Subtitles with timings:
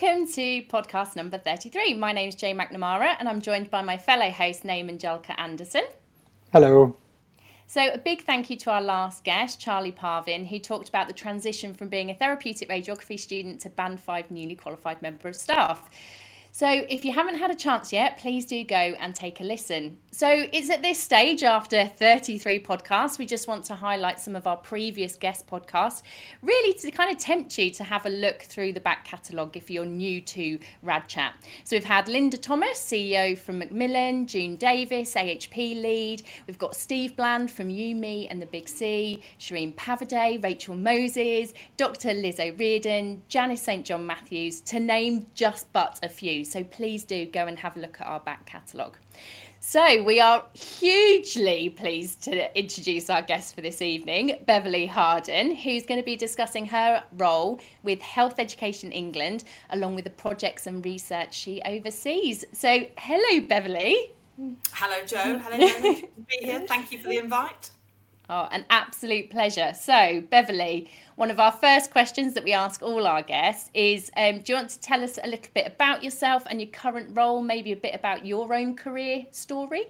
[0.00, 1.94] Welcome to podcast number 33.
[1.94, 5.84] My name is Jane McNamara and I'm joined by my fellow host, name Angelika Anderson.
[6.52, 6.96] Hello.
[7.66, 11.12] So, a big thank you to our last guest, Charlie Parvin, who talked about the
[11.12, 15.90] transition from being a therapeutic radiography student to Band 5 newly qualified member of staff.
[16.52, 19.96] So, if you haven't had a chance yet, please do go and take a listen.
[20.10, 24.48] So, it's at this stage after 33 podcasts, we just want to highlight some of
[24.48, 26.02] our previous guest podcasts,
[26.42, 29.70] really to kind of tempt you to have a look through the back catalogue if
[29.70, 31.34] you're new to Rad Chat.
[31.62, 36.24] So, we've had Lynda Thomas, CEO from Macmillan, June Davis, AHP lead.
[36.48, 41.54] We've got Steve Bland from You, Me and the Big C, Shireen Pavaday, Rachel Moses,
[41.76, 42.12] Dr.
[42.12, 43.86] Liz O'Riordan, Janice St.
[43.86, 46.39] John Matthews, to name just but a few.
[46.44, 48.96] So please do go and have a look at our back catalogue.
[49.62, 55.84] So, we are hugely pleased to introduce our guest for this evening, Beverley Harden, who's
[55.84, 60.82] going to be discussing her role with Health Education England, along with the projects and
[60.82, 62.42] research she oversees.
[62.54, 64.12] So, hello, Beverley.
[64.72, 65.38] Hello, Joe.
[65.38, 65.94] Hello,
[66.26, 66.60] be here.
[66.60, 67.70] Thank you for the invite.
[68.32, 69.72] Oh, an absolute pleasure.
[69.74, 74.38] So, Beverley, one of our first questions that we ask all our guests is um,
[74.42, 77.42] Do you want to tell us a little bit about yourself and your current role,
[77.42, 79.86] maybe a bit about your own career story?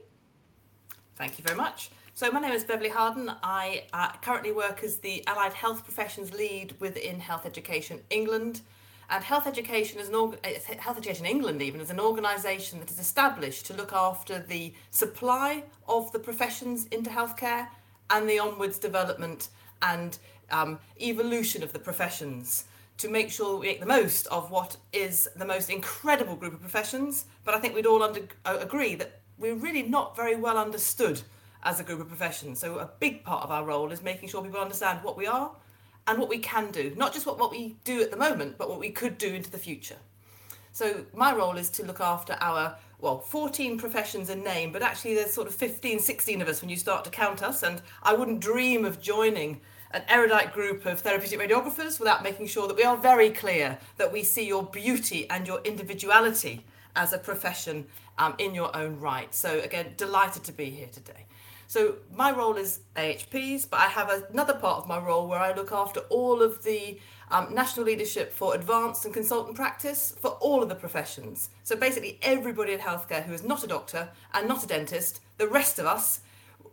[1.16, 1.90] Thank you very much.
[2.14, 3.30] So, my name is Beverley Harden.
[3.42, 8.62] I uh, currently work as the Allied Health Professions Lead within Health Education England.
[9.10, 10.42] And Health Education is an org-
[10.78, 15.64] Health Education England even is an organisation that is established to look after the supply
[15.86, 17.66] of the professions into healthcare
[18.10, 19.48] and the onwards development
[19.82, 20.18] and
[20.50, 22.64] um, evolution of the professions
[22.98, 26.60] to make sure we make the most of what is the most incredible group of
[26.60, 27.24] professions.
[27.44, 31.22] But I think we'd all under, uh, agree that we're really not very well understood
[31.62, 32.58] as a group of professions.
[32.58, 35.50] So a big part of our role is making sure people understand what we are
[36.06, 38.68] and what we can do, not just what, what we do at the moment, but
[38.68, 39.96] what we could do into the future.
[40.72, 45.14] So my role is to look after our well 14 professions in name but actually
[45.14, 48.12] there's sort of 15 16 of us when you start to count us and i
[48.12, 49.60] wouldn't dream of joining
[49.92, 54.12] an erudite group of therapeutic radiographers without making sure that we are very clear that
[54.12, 57.86] we see your beauty and your individuality as a profession
[58.18, 59.34] um, in your own right.
[59.34, 61.26] So again delighted to be here today.
[61.66, 65.52] So my role is ahps but i have another part of my role where i
[65.54, 66.98] look after all of the
[67.30, 71.50] um, national leadership for advanced and consultant practice for all of the professions.
[71.62, 75.48] So basically, everybody in healthcare who is not a doctor and not a dentist, the
[75.48, 76.20] rest of us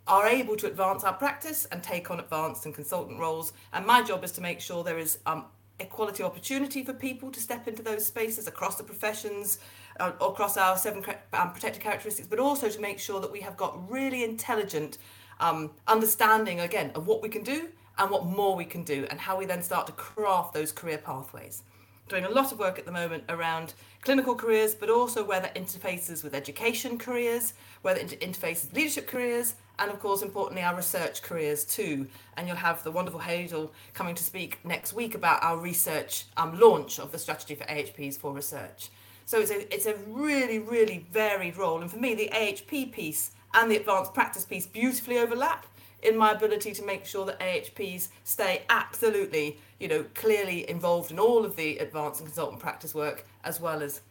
[0.07, 3.53] are able to advance our practice and take on advanced and consultant roles.
[3.73, 5.45] And my job is to make sure there is um,
[5.79, 9.59] equality opportunity for people to step into those spaces across the professions,
[9.99, 11.03] uh, across our seven
[11.33, 14.97] um, protected characteristics, but also to make sure that we have got really intelligent
[15.39, 19.19] um, understanding again of what we can do and what more we can do and
[19.19, 21.63] how we then start to craft those career pathways.
[22.09, 25.55] Doing a lot of work at the moment around clinical careers, but also where that
[25.55, 30.75] interfaces with education careers, where that interfaces with leadership careers, and of course, importantly, our
[30.75, 32.07] research careers too.
[32.35, 36.57] And you'll have the wonderful Hazel coming to speak next week about our research um,
[36.59, 38.89] launch of the strategy for AHPs for research.
[39.25, 41.81] So it's a, it's a really, really varied role.
[41.81, 45.65] And for me, the AHP piece and the advanced practice piece beautifully overlap
[46.01, 51.19] in my ability to make sure that AHPs stay absolutely, you know, clearly involved in
[51.19, 54.01] all of the advanced and consultant practice work as well as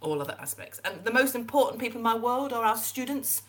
[0.00, 0.80] all other aspects.
[0.84, 3.42] And the most important people in my world are our students.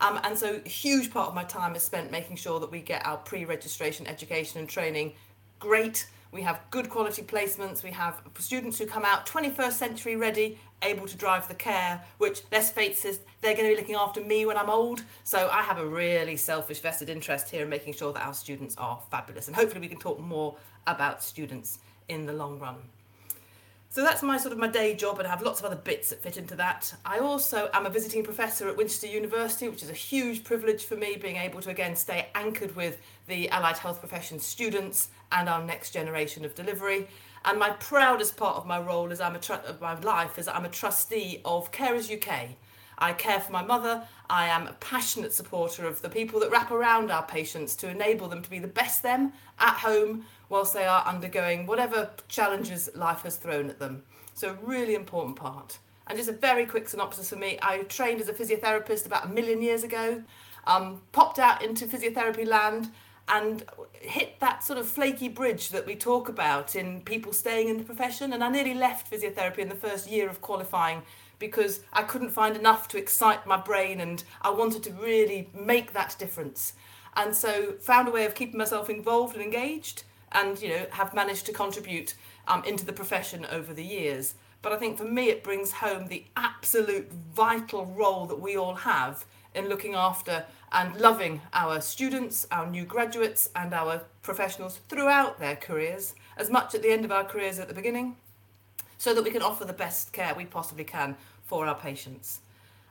[0.00, 2.80] Um, and so a huge part of my time is spent making sure that we
[2.80, 5.14] get our pre-registration education and training
[5.58, 6.06] great
[6.36, 7.82] we have good quality placements.
[7.82, 12.42] We have students who come out 21st century ready, able to drive the care, which,
[12.52, 15.02] let's face it, they're going to be looking after me when I'm old.
[15.24, 18.76] So I have a really selfish vested interest here in making sure that our students
[18.76, 19.46] are fabulous.
[19.46, 20.56] And hopefully we can talk more
[20.86, 21.78] about students
[22.08, 22.76] in the long run.
[23.88, 26.10] So that's my sort of my day job, and I have lots of other bits
[26.10, 26.92] that fit into that.
[27.06, 30.96] I also am a visiting professor at Winchester University, which is a huge privilege for
[30.96, 35.64] me, being able to again stay anchored with the allied health profession students and our
[35.64, 37.08] next generation of delivery.
[37.46, 40.48] And my proudest part of my role is I'm a tr- of my life is
[40.48, 42.56] I'm a trustee of Carers UK.
[42.98, 44.02] I care for my mother.
[44.28, 48.26] I am a passionate supporter of the people that wrap around our patients to enable
[48.26, 53.22] them to be the best them at home whilst they are undergoing whatever challenges life
[53.22, 54.02] has thrown at them.
[54.34, 55.78] So, a really important part.
[56.08, 59.28] And just a very quick synopsis for me I trained as a physiotherapist about a
[59.28, 60.22] million years ago,
[60.66, 62.90] um, popped out into physiotherapy land,
[63.28, 67.78] and hit that sort of flaky bridge that we talk about in people staying in
[67.78, 68.32] the profession.
[68.32, 71.02] And I nearly left physiotherapy in the first year of qualifying
[71.38, 75.92] because I couldn't find enough to excite my brain and I wanted to really make
[75.92, 76.74] that difference.
[77.14, 81.14] And so found a way of keeping myself involved and engaged and you know have
[81.14, 82.14] managed to contribute
[82.48, 84.34] um, into the profession over the years.
[84.62, 88.74] but I think for me it brings home the absolute vital role that we all
[88.74, 89.24] have
[89.56, 95.56] in looking after and loving our students, our new graduates, and our professionals throughout their
[95.56, 98.16] careers, as much at the end of our careers at the beginning,
[98.98, 102.40] so that we can offer the best care we possibly can for our patients.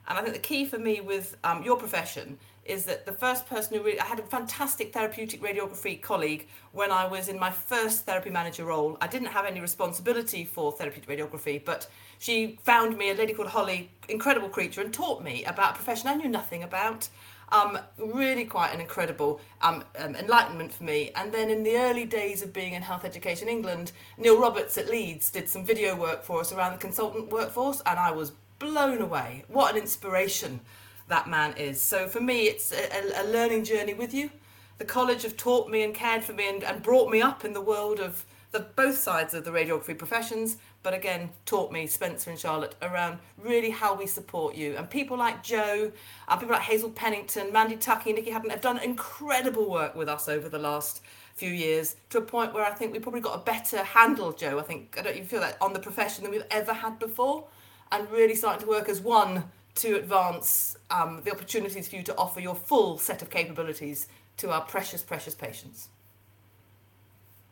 [0.08, 3.46] And I think the key for me with um, your profession is that the first
[3.46, 7.50] person who really, I had a fantastic therapeutic radiography colleague when I was in my
[7.50, 8.98] first therapy manager role.
[9.00, 13.48] I didn't have any responsibility for therapeutic radiography, but she found me a lady called
[13.48, 17.08] Holly, incredible creature, and taught me about a profession I knew nothing about.
[17.52, 21.12] Um, really quite an incredible um, um, enlightenment for me.
[21.14, 24.90] And then in the early days of being in Health Education England, Neil Roberts at
[24.90, 29.00] Leeds did some video work for us around the consultant workforce, and I was blown
[29.00, 29.44] away.
[29.48, 30.60] What an inspiration
[31.08, 31.80] that man is.
[31.80, 34.30] So for me, it's a, a learning journey with you.
[34.78, 37.52] The college have taught me and cared for me and, and brought me up in
[37.52, 42.30] the world of the both sides of the radiography professions, but again taught me Spencer
[42.30, 44.76] and Charlotte around really how we support you.
[44.76, 45.92] And people like Joe,
[46.28, 50.28] uh, people like Hazel Pennington, Mandy Tuckey, Nikki Haddon have done incredible work with us
[50.28, 51.02] over the last
[51.34, 54.58] few years to a point where I think we probably got a better handle, Joe.
[54.58, 57.46] I think I don't even feel that on the profession than we've ever had before,
[57.92, 59.44] and really starting to work as one
[59.76, 64.08] to advance um, the opportunities for you to offer your full set of capabilities
[64.38, 65.88] to our precious, precious patients.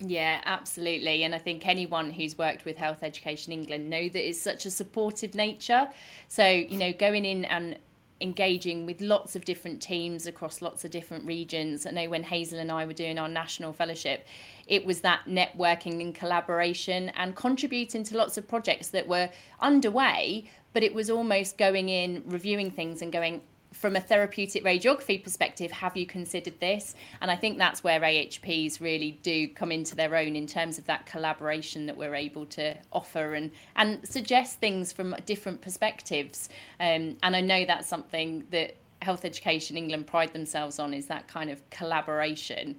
[0.00, 1.22] Yeah, absolutely.
[1.22, 4.70] And I think anyone who's worked with Health Education England know that it's such a
[4.70, 5.88] supportive nature.
[6.28, 7.78] So, you know, going in and
[8.20, 11.86] engaging with lots of different teams across lots of different regions.
[11.86, 14.26] I know when Hazel and I were doing our national fellowship,
[14.66, 19.28] it was that networking and collaboration and contributing to lots of projects that were
[19.60, 23.40] underway, but it was almost going in, reviewing things and going,
[23.72, 26.94] from a therapeutic radiography perspective, have you considered this?
[27.20, 30.84] And I think that's where AHPs really do come into their own in terms of
[30.86, 36.48] that collaboration that we're able to offer and, and suggest things from different perspectives.
[36.78, 41.28] Um, and I know that's something that Health Education England pride themselves on is that
[41.28, 42.76] kind of collaboration.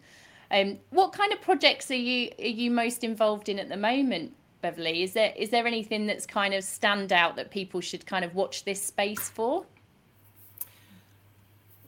[0.51, 4.35] Um, what kind of projects are you are you most involved in at the moment,
[4.65, 5.03] Beverley?
[5.03, 8.33] Is there is there anything that's kind of stand out that people should kind of
[8.33, 9.65] watch this space for?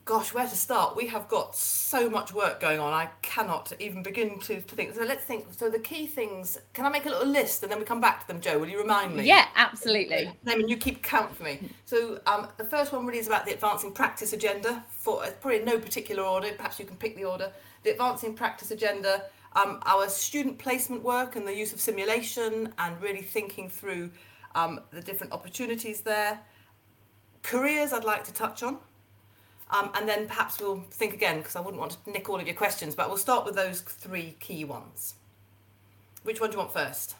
[0.04, 0.96] Gosh, where to start?
[0.96, 2.92] We have got so much work going on.
[2.94, 4.94] I cannot even begin to, to think.
[4.94, 5.46] So let's think.
[5.50, 6.56] So the key things.
[6.72, 8.58] Can I make a little list and then we come back to them, Joe?
[8.60, 9.24] Will you remind me?
[9.24, 10.32] Yeah, absolutely.
[10.46, 11.58] I mean, you keep count for me.
[11.84, 14.84] So um, the first one really is about the advancing practice agenda.
[14.88, 16.52] For uh, probably no particular order.
[16.56, 17.50] Perhaps you can pick the order.
[17.82, 19.24] The advancing practice agenda.
[19.58, 24.10] Um, our student placement work and the use of simulation and really thinking through
[24.54, 26.38] um, the different opportunities there.
[27.42, 28.78] Careers, I'd like to touch on.
[29.70, 32.46] Um, and then perhaps we'll think again because I wouldn't want to nick all of
[32.46, 35.14] your questions, but we'll start with those three key ones.
[36.22, 37.16] Which one do you want first?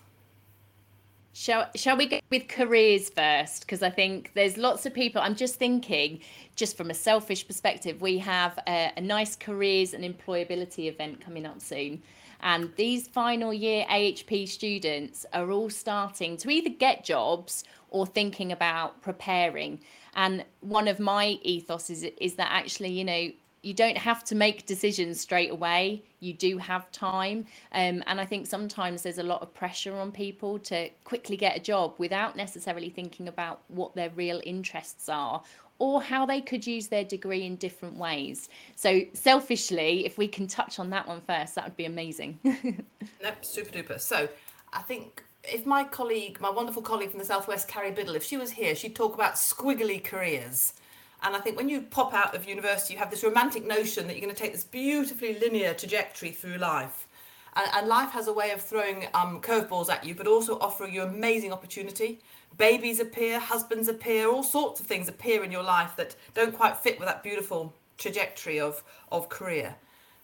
[1.40, 3.60] Shall, shall we go with careers first?
[3.60, 5.22] Because I think there's lots of people.
[5.22, 6.18] I'm just thinking,
[6.56, 11.46] just from a selfish perspective, we have a, a nice careers and employability event coming
[11.46, 12.02] up soon.
[12.40, 18.50] And these final year AHP students are all starting to either get jobs or thinking
[18.50, 19.78] about preparing.
[20.16, 23.30] And one of my ethos is is that actually, you know,
[23.62, 26.02] you don't have to make decisions straight away.
[26.20, 27.46] You do have time.
[27.72, 31.56] Um, and I think sometimes there's a lot of pressure on people to quickly get
[31.56, 35.42] a job without necessarily thinking about what their real interests are
[35.78, 38.48] or how they could use their degree in different ways.
[38.74, 42.38] So, selfishly, if we can touch on that one first, that would be amazing.
[42.42, 44.00] nope, super duper.
[44.00, 44.28] So,
[44.72, 48.36] I think if my colleague, my wonderful colleague from the Southwest, Carrie Biddle, if she
[48.36, 50.74] was here, she'd talk about squiggly careers.
[51.22, 54.14] And I think when you pop out of university, you have this romantic notion that
[54.14, 57.08] you're going to take this beautifully linear trajectory through life.
[57.56, 60.94] And, and life has a way of throwing um, curveballs at you, but also offering
[60.94, 62.20] you amazing opportunity.
[62.56, 66.76] Babies appear, husbands appear, all sorts of things appear in your life that don't quite
[66.76, 69.74] fit with that beautiful trajectory of, of career.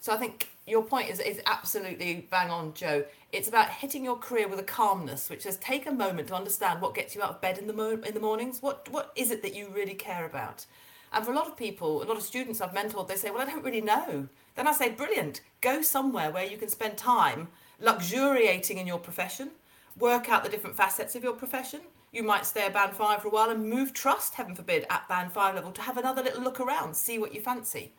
[0.01, 3.05] So I think your point is, is absolutely bang on, Joe.
[3.33, 6.81] It's about hitting your career with a calmness, which says take a moment to understand
[6.81, 8.63] what gets you out of bed in the mo- in the mornings.
[8.63, 10.67] What what is it that you really care about?
[11.15, 13.41] And for a lot of people, a lot of students I've mentored, they say, "Well,
[13.41, 15.41] I don't really know." Then I say, "Brilliant.
[15.61, 19.53] Go somewhere where you can spend time luxuriating in your profession,
[19.97, 21.83] work out the different facets of your profession.
[22.11, 25.09] You might stay at band five for a while and move trust, heaven forbid, at
[25.09, 27.93] band five level to have another little look around, see what you fancy."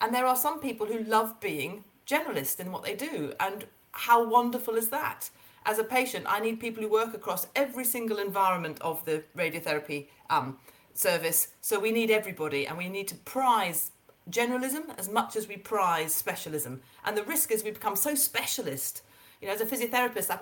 [0.00, 3.34] And there are some people who love being generalist in what they do.
[3.38, 5.30] And how wonderful is that?
[5.64, 10.08] As a patient, I need people who work across every single environment of the radiotherapy
[10.30, 10.58] um,
[10.98, 11.48] service.
[11.60, 13.90] So we need everybody, and we need to prize
[14.30, 16.80] generalism as much as we prize specialism.
[17.04, 19.02] And the risk is we become so specialist.
[19.40, 20.38] You know, as a physiotherapist, I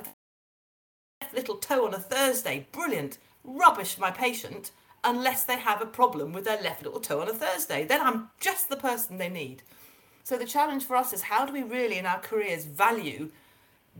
[1.22, 2.66] left little toe on a Thursday.
[2.72, 3.18] Brilliant.
[3.42, 4.70] Rubbish for my patient
[5.02, 7.84] unless they have a problem with their left little toe on a Thursday.
[7.84, 9.62] Then I'm just the person they need.
[10.22, 13.30] So the challenge for us is how do we really in our careers value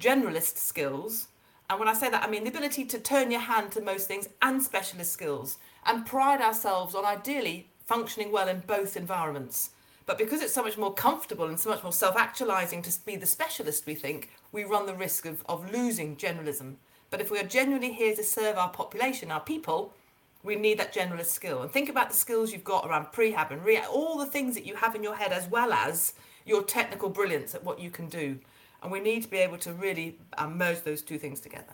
[0.00, 1.28] generalist skills?
[1.68, 4.08] And when I say that, I mean the ability to turn your hand to most
[4.08, 9.70] things and specialist skills and pride ourselves on ideally functioning well in both environments.
[10.06, 13.16] But because it's so much more comfortable and so much more self actualizing to be
[13.16, 16.74] the specialist, we think, we run the risk of, of losing generalism.
[17.10, 19.94] But if we are genuinely here to serve our population, our people,
[20.42, 21.62] we need that generalist skill.
[21.62, 24.66] And think about the skills you've got around prehab and rehab, all the things that
[24.66, 26.12] you have in your head, as well as
[26.44, 28.38] your technical brilliance at what you can do.
[28.82, 31.72] And we need to be able to really um, merge those two things together.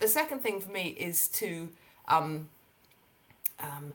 [0.00, 1.70] The second thing for me is to
[2.08, 2.50] um,
[3.60, 3.94] um,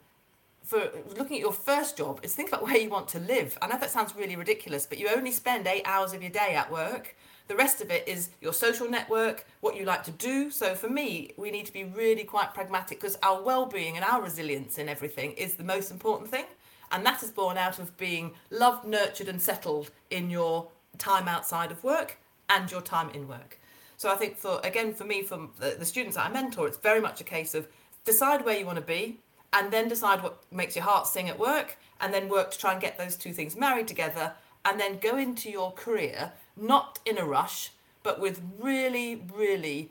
[0.64, 3.58] for looking at your first job is think about where you want to live.
[3.62, 6.54] I know that sounds really ridiculous, but you only spend eight hours of your day
[6.56, 7.16] at work.
[7.48, 10.52] The rest of it is your social network, what you like to do.
[10.52, 14.22] So for me, we need to be really quite pragmatic because our well-being and our
[14.22, 16.46] resilience in everything is the most important thing.
[16.92, 20.68] And that is born out of being loved, nurtured, and settled in your
[21.00, 23.60] time outside of work and your time in work.
[23.98, 26.78] So I think for again for me, from the, the students that I mentor, it's
[26.78, 27.68] very much a case of
[28.06, 29.20] decide where you want to be,
[29.54, 32.72] and then decide what makes your heart sing at work and then work to try
[32.72, 34.34] and get those two things married together
[34.66, 37.72] and then go into your career not in a rush
[38.04, 39.90] but with really really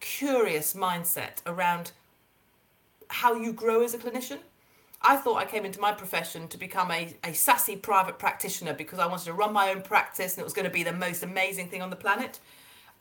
[0.00, 1.92] curious mindset around
[3.08, 4.38] how you grow as a clinician.
[5.00, 8.98] I thought I came into my profession to become a, a sassy private practitioner because
[8.98, 11.22] I wanted to run my own practice and it was going to be the most
[11.22, 12.40] amazing thing on the planet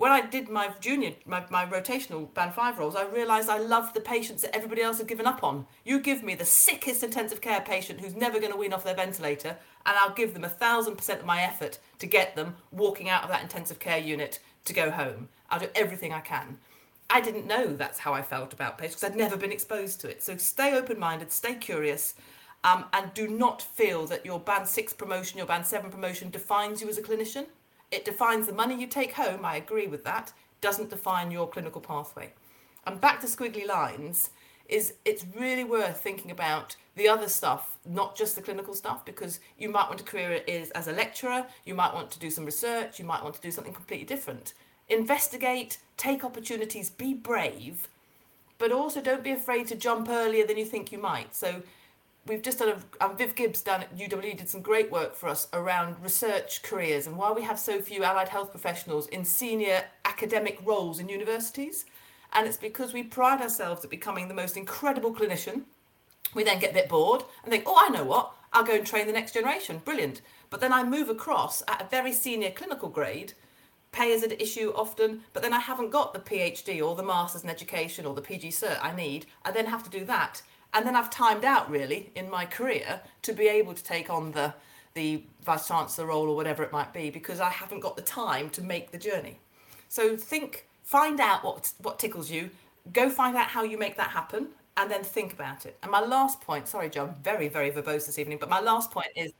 [0.01, 3.93] when I did my junior, my, my rotational band five roles, I realised I loved
[3.93, 5.67] the patients that everybody else had given up on.
[5.86, 8.96] You give me the sickest intensive care patient who's never going to wean off their
[8.96, 9.50] ventilator,
[9.86, 13.22] and I'll give them a thousand percent of my effort to get them walking out
[13.22, 15.29] of that intensive care unit to go home.
[15.51, 16.58] I'll do everything I can.
[17.08, 20.10] I didn't know that's how I felt about patients because I'd never been exposed to
[20.10, 20.24] it.
[20.24, 22.15] So stay open minded, stay curious,
[22.63, 26.81] um, and do not feel that your band six promotion, your band seven promotion defines
[26.81, 27.46] you as a clinician.
[27.91, 31.81] It defines the money you take home, I agree with that, doesn't define your clinical
[31.81, 32.33] pathway.
[32.88, 34.29] And back to squiggly lines,
[34.71, 39.39] is it's really worth thinking about the other stuff, not just the clinical stuff, because
[39.57, 42.45] you might want to career is as a lecturer, you might want to do some
[42.45, 44.53] research, you might want to do something completely different.
[44.88, 47.89] Investigate, take opportunities, be brave,
[48.57, 51.36] but also don't be afraid to jump earlier than you think you might.
[51.36, 51.62] So
[52.28, 55.30] we've just done a um, Viv Gibbs down at UWE did some great work for
[55.30, 59.86] us around research careers and why we have so few allied health professionals in senior
[60.06, 61.86] academic roles in universities.
[62.34, 65.63] And it's because we pride ourselves at becoming the most incredible clinician.
[66.34, 68.86] We then get a bit bored and think, oh, I know what, I'll go and
[68.86, 69.82] train the next generation.
[69.84, 70.22] Brilliant.
[70.50, 73.34] But then I move across at a very senior clinical grade.
[73.92, 77.44] Pay is an issue often, but then I haven't got the PhD or the Masters
[77.44, 79.25] in Education or the PG Cert I need.
[79.44, 80.42] I then have to do that
[80.74, 84.32] and then I've timed out really in my career to be able to take on
[84.32, 84.54] the
[84.94, 88.50] the vice chancellor role or whatever it might be because I haven't got the time
[88.51, 89.40] to make the journey.
[89.88, 92.50] So think, find out what what tickles you,
[92.94, 94.48] go find out how you make that happen,
[94.78, 95.78] and then think about it.
[95.84, 99.10] And my last point, sorry, John, very very verbose this evening, but my last point
[99.16, 99.32] is.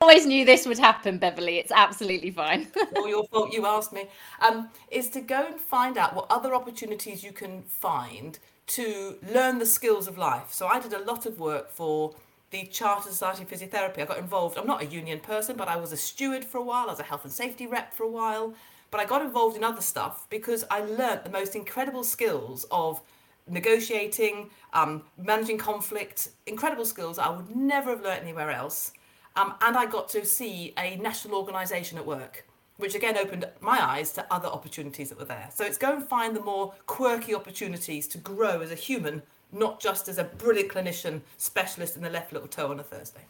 [0.00, 1.58] always knew this would happen, Beverley.
[1.58, 2.66] It's absolutely fine.
[2.96, 3.52] all your fault.
[3.52, 4.08] You asked me.
[4.40, 8.38] Um, is to go and find out what other opportunities you can find
[8.76, 10.50] to learn the skills of life.
[10.50, 12.14] So I did a lot of work for
[12.50, 14.00] the Chartered Society of Physiotherapy.
[14.00, 14.56] I got involved.
[14.56, 16.86] I'm not a union person, but I was a steward for a while.
[16.86, 18.54] I was a health and safety rep for a while.
[18.90, 23.00] But I got involved in other stuff because I learnt the most incredible skills of
[23.48, 28.92] negotiating, um, managing conflict, incredible skills I would never have learnt anywhere else.
[29.34, 32.46] Um, and I got to see a national organisation at work
[32.82, 35.48] which again opened my eyes to other opportunities that were there.
[35.54, 39.22] So it's go and find the more quirky opportunities to grow as a human,
[39.52, 43.20] not just as a brilliant clinician specialist in the left little toe on a Thursday.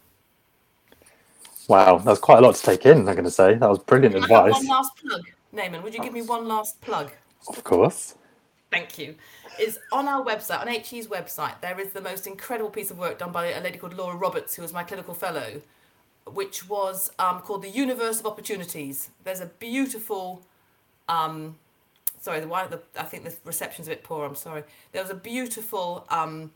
[1.69, 3.01] Wow, that's quite a lot to take in.
[3.01, 4.55] I'm going to say that was brilliant advice.
[4.55, 5.83] One last plug, Naaman.
[5.83, 7.13] Would you give me one last plug?
[7.47, 8.15] Of course.
[8.71, 9.15] Thank you.
[9.61, 13.19] Is on our website, on HE's website, there is the most incredible piece of work
[13.19, 15.61] done by a lady called Laura Roberts, who was my clinical fellow,
[16.27, 19.11] which was um, called the Universe of Opportunities.
[19.25, 20.43] There's a beautiful,
[21.09, 21.57] um,
[22.21, 24.25] sorry, the, one, the I think the reception's a bit poor.
[24.25, 24.65] I'm sorry.
[24.93, 26.53] There was a beautiful um,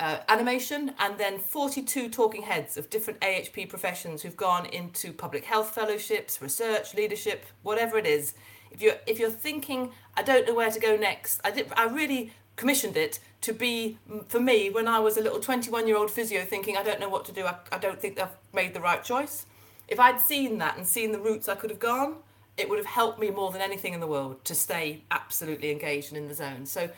[0.00, 5.44] uh, animation, and then 42 talking heads of different AHP professions who've gone into public
[5.44, 8.34] health fellowships, research, leadership, whatever it is.
[8.70, 11.72] If you're if you're thinking, I don't know where to go next, I did.
[11.76, 15.86] I really commissioned it to be mm, for me when I was a little 21
[15.86, 18.36] year old physio thinking I don't know what to do I, I don't think I've
[18.52, 19.46] made the right choice
[19.86, 22.16] if I'd seen that and seen the routes I could have gone
[22.58, 26.08] it would have helped me more than anything in the world to stay absolutely engaged
[26.08, 26.66] and in the zone.
[26.66, 26.90] So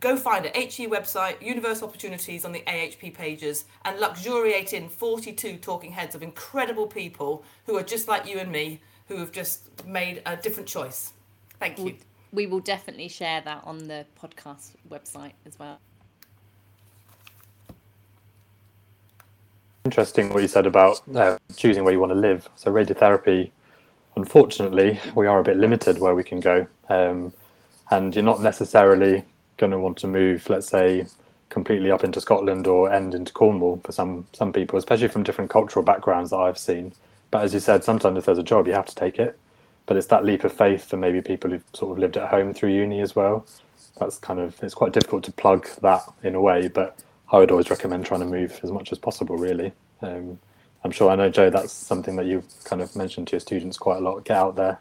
[0.00, 0.56] go find it.
[0.56, 6.22] HE website, universe opportunities on the AHP pages, and luxuriate in 42 talking heads of
[6.22, 10.68] incredible people who are just like you and me, who have just made a different
[10.68, 11.12] choice.
[11.60, 11.96] Thank you.
[12.34, 15.78] We will definitely share that on the podcast website as well.
[19.84, 22.48] Interesting what you said about uh, choosing where you want to live.
[22.56, 23.52] So radiotherapy,
[24.16, 27.32] unfortunately, we are a bit limited where we can go, um,
[27.92, 29.24] and you're not necessarily
[29.56, 31.06] going to want to move, let's say,
[31.50, 35.50] completely up into Scotland or end into Cornwall for some some people, especially from different
[35.50, 36.92] cultural backgrounds that I've seen.
[37.30, 39.38] But as you said, sometimes if there's a job, you have to take it.
[39.86, 42.54] But it's that leap of faith for maybe people who've sort of lived at home
[42.54, 43.46] through uni as well.
[43.98, 46.98] That's kind of it's quite difficult to plug that in a way, but
[47.30, 49.36] I would always recommend trying to move as much as possible.
[49.36, 49.72] Really,
[50.02, 50.38] um,
[50.84, 51.50] I'm sure I know Joe.
[51.50, 54.24] That's something that you've kind of mentioned to your students quite a lot.
[54.24, 54.80] Get out there.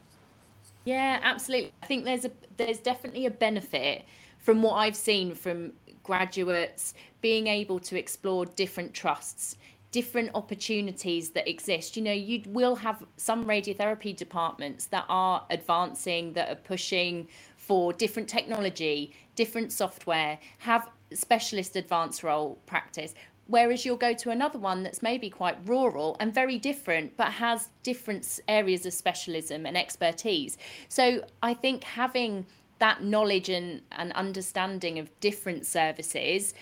[0.85, 1.71] Yeah, absolutely.
[1.81, 4.05] I think there's a there's definitely a benefit
[4.39, 9.55] from what I've seen from graduates being able to explore different trusts
[9.93, 11.95] different opportunities that exist.
[11.95, 17.93] You know, you will have some radiotherapy departments that are advancing, that are pushing for
[17.93, 23.13] different technology, different software, have specialist advanced role practice.
[23.45, 27.69] Whereas you'll go to another one that's maybe quite rural and very different, but has
[27.83, 30.57] different areas of specialism and expertise.
[30.89, 32.47] So I think having
[32.79, 36.53] that knowledge and, and understanding of different services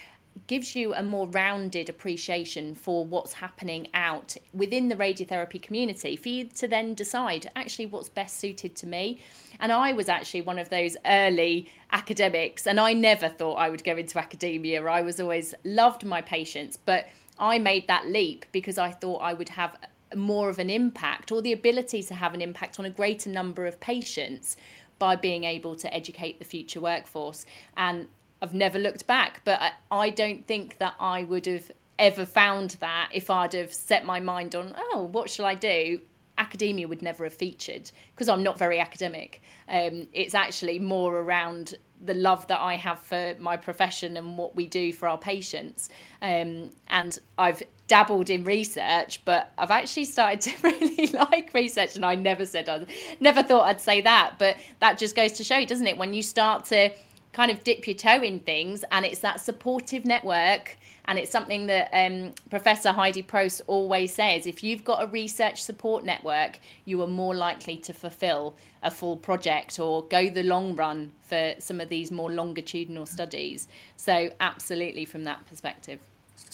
[0.48, 6.30] gives you a more rounded appreciation for what's happening out within the radiotherapy community for
[6.30, 9.22] you to then decide actually what's best suited to me.
[9.60, 13.84] And I was actually one of those early academics, and I never thought I would
[13.84, 14.84] go into academia.
[14.84, 17.08] I was always loved my patients, but
[17.38, 19.76] I made that leap because I thought I would have
[20.16, 23.66] more of an impact or the ability to have an impact on a greater number
[23.66, 24.58] of patients
[25.00, 27.46] by being able to educate the future workforce.
[27.77, 28.08] And
[28.42, 32.72] I've never looked back, but I, I don't think that I would have ever found
[32.80, 36.01] that if I'd have set my mind on, oh, what shall I do?
[36.38, 39.44] Academia would never have featured because I'm not very academic.
[39.70, 44.56] Um, it's actually more around the love that I have for my profession and what
[44.56, 45.90] we do for our patients.
[46.24, 51.96] Um, and I've dabbled in research, but I've actually started to really like research.
[51.96, 52.86] And I never said I
[53.20, 55.98] never thought I'd say that, but that just goes to show, doesn't it?
[55.98, 56.92] When you start to
[57.33, 60.77] kind of dip your toe in things, and it's that supportive network.
[61.05, 65.61] And it's something that um, Professor Heidi Probst always says if you've got a research
[65.61, 70.75] support network, you are more likely to fulfill a full project or go the long
[70.75, 73.67] run for some of these more longitudinal studies.
[73.98, 76.00] So, absolutely, from that perspective.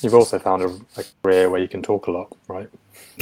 [0.01, 0.67] You've also found a,
[0.99, 2.69] a career where you can talk a lot, right?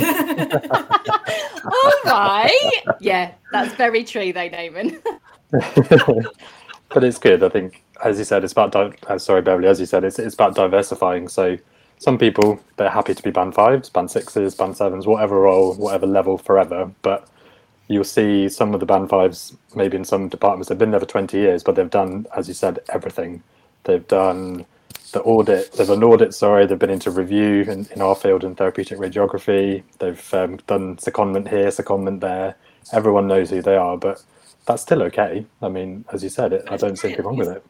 [1.66, 2.72] All right.
[3.00, 5.02] Yeah, that's very true, though, Damon.
[6.96, 7.44] but it's good.
[7.44, 8.74] I think, as you said, it's about.
[8.74, 9.68] Di- uh, sorry, Beverley.
[9.70, 11.28] As you said, it's it's about diversifying.
[11.28, 11.60] So
[12.00, 16.08] some people they're happy to be band fives, band sixes, band sevens, whatever role, whatever
[16.08, 16.92] level, forever.
[17.04, 17.30] But
[17.90, 21.06] you'll see some of the band fives, maybe in some departments, they've been there for
[21.06, 23.44] twenty years, but they've done, as you said, everything.
[23.84, 24.66] They've done
[25.14, 25.74] the audit.
[25.74, 26.34] There's an audit.
[26.34, 29.84] Sorry, they've been into review in, in our field in therapeutic radiography.
[30.00, 32.56] They've um, done secondment here, secondment there.
[32.94, 34.24] Everyone knows who they are, but
[34.66, 35.46] that's still okay.
[35.62, 37.66] I mean, as you said, it, I don't see anything wrong with it.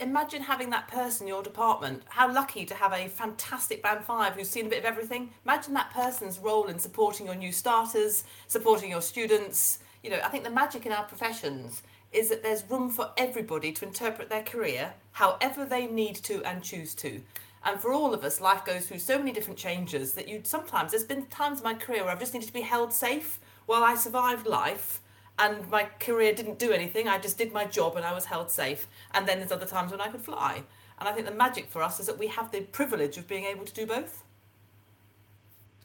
[0.00, 2.02] Imagine having that person in your department.
[2.08, 5.30] How lucky to have a fantastic band five who's seen a bit of everything.
[5.44, 9.78] Imagine that person's role in supporting your new starters, supporting your students.
[10.02, 13.70] You know, I think the magic in our professions is that there's room for everybody
[13.72, 17.20] to interpret their career however they need to and choose to.
[17.64, 20.90] And for all of us, life goes through so many different changes that you sometimes,
[20.90, 23.84] there's been times in my career where I've just needed to be held safe while
[23.84, 25.00] I survived life
[25.38, 27.08] and my career didn't do anything.
[27.08, 28.86] I just did my job and I was held safe.
[29.14, 30.62] And then there's other times when I could fly.
[30.98, 33.44] And I think the magic for us is that we have the privilege of being
[33.44, 34.24] able to do both.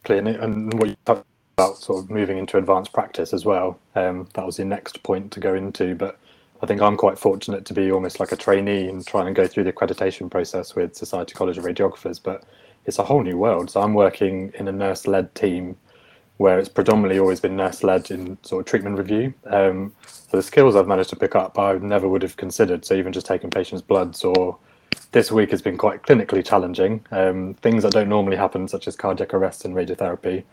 [0.04, 1.26] Clearly, and what you talked
[1.58, 3.80] about, sort of moving into advanced practice as well.
[3.96, 6.20] Um, that was the next point to go into, but.
[6.60, 9.46] I think I'm quite fortunate to be almost like a trainee and trying to go
[9.46, 12.46] through the accreditation process with Society College of Radiographers, but
[12.88, 13.70] it's a whole new world.
[13.70, 15.78] So I'm working in a nurse led team
[16.38, 19.34] where it's predominantly always been nurse led in sort of treatment review.
[19.48, 22.86] Um, so the skills I've managed to pick up, I never would have considered.
[22.86, 24.58] So even just taking patients' bloods or
[25.12, 27.06] this week has been quite clinically challenging.
[27.12, 30.44] Um, things that don't normally happen, such as cardiac arrest and radiotherapy,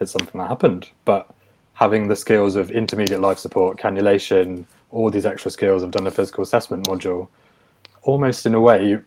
[0.00, 0.88] it's something that happened.
[1.04, 1.28] But
[1.74, 6.10] having the skills of intermediate life support, cannulation, all these extra skills, I've done a
[6.10, 7.28] physical assessment module.
[8.02, 8.98] Almost in a way,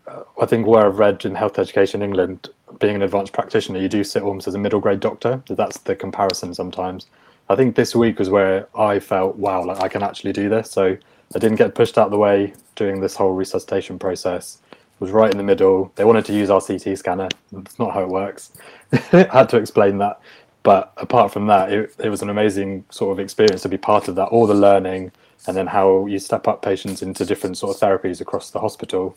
[0.41, 4.04] I think where I've read in health education England, being an advanced practitioner, you do
[4.04, 5.41] sit almost as a middle grade doctor.
[5.49, 7.08] That's the comparison sometimes.
[7.49, 10.71] I think this week was where I felt, wow, like I can actually do this.
[10.71, 10.97] So
[11.36, 14.60] I didn't get pushed out of the way during this whole resuscitation process.
[14.71, 15.91] It was right in the middle.
[15.95, 17.28] They wanted to use our CT scanner.
[17.51, 18.51] That's not how it works.
[18.91, 20.19] I had to explain that.
[20.63, 24.08] But apart from that, it, it was an amazing sort of experience to be part
[24.08, 25.12] of that, all the learning,
[25.45, 29.15] and then how you step up patients into different sort of therapies across the hospital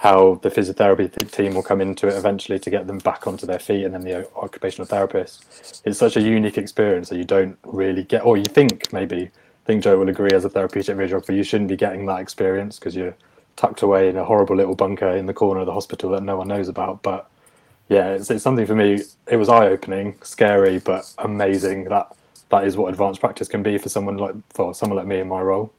[0.00, 3.58] how the physiotherapy team will come into it eventually to get them back onto their
[3.58, 5.82] feet and then the occupational therapist.
[5.84, 9.66] It's such a unique experience that you don't really get or you think maybe I
[9.66, 12.96] think Joe will agree as a therapeutic radiographer you shouldn't be getting that experience because
[12.96, 13.14] you're
[13.56, 16.38] tucked away in a horrible little bunker in the corner of the hospital that no
[16.38, 17.02] one knows about.
[17.02, 17.30] But
[17.90, 22.10] yeah it's, it's something for me it was eye-opening scary but amazing that
[22.50, 25.28] that is what advanced practice can be for someone like for someone like me in
[25.28, 25.72] my role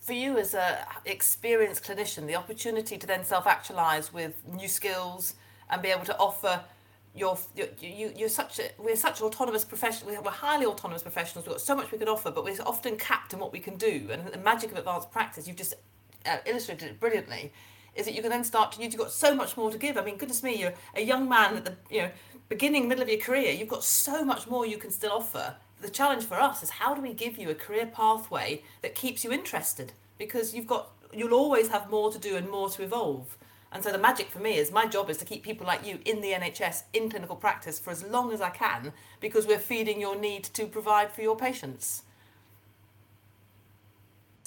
[0.00, 5.34] for you as a experienced clinician, the opportunity to then self-actualize with new skills
[5.68, 6.64] and be able to offer
[7.14, 11.54] your, your you, you're such a, we're such autonomous professionals we're highly autonomous professionals we've
[11.54, 14.08] got so much we can offer but we're often capped in what we can do.
[14.10, 15.74] And the magic of advanced practice you've just
[16.24, 17.52] uh, illustrated it brilliantly
[17.94, 19.98] is that you can then start to use you've got so much more to give.
[19.98, 22.10] I mean goodness me you're a young man at the you know
[22.48, 25.90] beginning middle of your career you've got so much more you can still offer the
[25.90, 29.32] challenge for us is how do we give you a career pathway that keeps you
[29.32, 29.92] interested?
[30.18, 33.36] Because you've got you'll always have more to do and more to evolve.
[33.72, 36.00] And so the magic for me is my job is to keep people like you
[36.04, 40.00] in the NHS in clinical practice for as long as I can because we're feeding
[40.00, 42.02] your need to provide for your patients.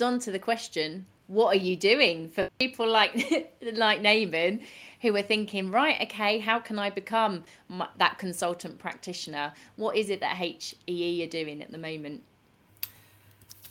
[0.02, 3.15] On to the question, what are you doing for people like
[3.62, 4.62] like Naaman
[5.04, 9.54] who are thinking, right, okay, how can I become my, that consultant practitioner?
[9.76, 12.24] What is it that HEE are doing at the moment?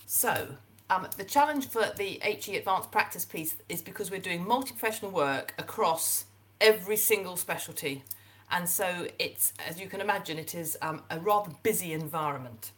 [0.07, 0.57] So,
[0.91, 5.55] um, the challenge for the HE Advanced Practice piece is because we're doing multi-professional work
[5.59, 6.27] across
[6.61, 8.05] every single specialty.
[8.51, 12.73] And so it's, as you can imagine, it is um, a rather busy environment.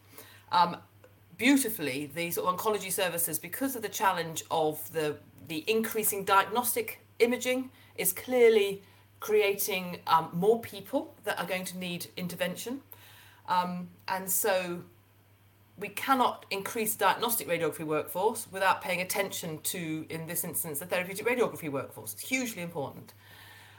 [0.53, 0.77] Um,
[1.37, 5.17] beautifully, the sort of oncology services, because of the challenge of the,
[5.49, 8.83] the increasing diagnostic imaging, is clearly
[9.19, 12.81] creating um, more people that are going to need intervention.
[13.47, 14.83] Um, and so
[15.77, 21.25] we cannot increase diagnostic radiography workforce without paying attention to, in this instance, the therapeutic
[21.25, 22.13] radiography workforce.
[22.13, 23.13] It's hugely important.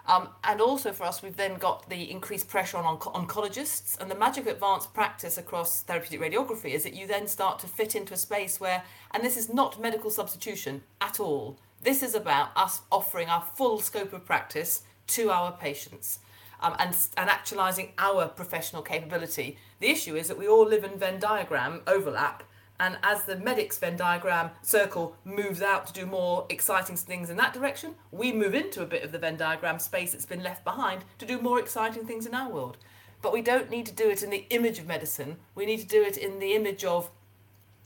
[0.08, 3.98] Um, and also for us, we've then got the increased pressure on onc- oncologists.
[4.00, 7.66] And the magic of advanced practice across therapeutic radiography is that you then start to
[7.66, 12.14] fit into a space where, and this is not medical substitution at all, this is
[12.14, 16.18] about us offering our full scope of practice to our patients
[16.60, 19.58] um, and, and actualising our professional capability.
[19.80, 22.42] The issue is that we all live in Venn diagram overlap,
[22.78, 27.36] and as the medics Venn diagram circle moves out to do more exciting things in
[27.36, 30.64] that direction, we move into a bit of the Venn diagram space that's been left
[30.64, 32.76] behind to do more exciting things in our world.
[33.22, 35.86] But we don't need to do it in the image of medicine, we need to
[35.86, 37.10] do it in the image of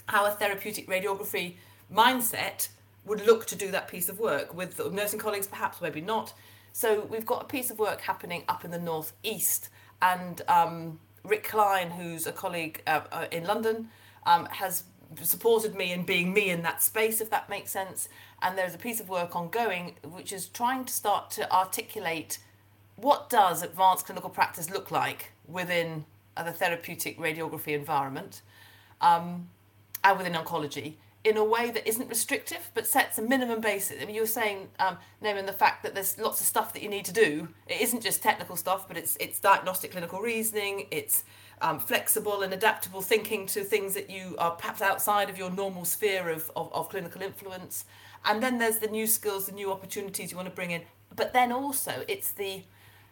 [0.08, 1.54] our therapeutic radiography
[1.92, 2.68] mindset
[3.04, 6.32] would look to do that piece of work with nursing colleagues, perhaps, maybe not.
[6.72, 9.68] So we've got a piece of work happening up in the northeast,
[10.00, 13.88] and um, Rick Klein, who's a colleague uh, uh, in London,
[14.24, 14.84] um, has
[15.22, 18.08] supported me in being me in that space, if that makes sense.
[18.42, 22.38] And there's a piece of work ongoing which is trying to start to articulate
[22.96, 26.04] what does advanced clinical practice look like within
[26.36, 28.42] the therapeutic radiography environment
[29.00, 29.48] um,
[30.04, 33.98] and within oncology in a way that isn't restrictive but sets a minimum basis.
[34.00, 36.82] I mean, you were saying, um, naming the fact that there's lots of stuff that
[36.82, 37.48] you need to do.
[37.66, 40.86] It isn't just technical stuff, but it's it's diagnostic clinical reasoning.
[40.90, 41.24] It's
[41.60, 45.84] um, flexible and adaptable thinking to things that you are perhaps outside of your normal
[45.84, 47.84] sphere of, of, of clinical influence.
[48.24, 50.82] And then there's the new skills, the new opportunities you want to bring in.
[51.14, 52.62] But then also, it's the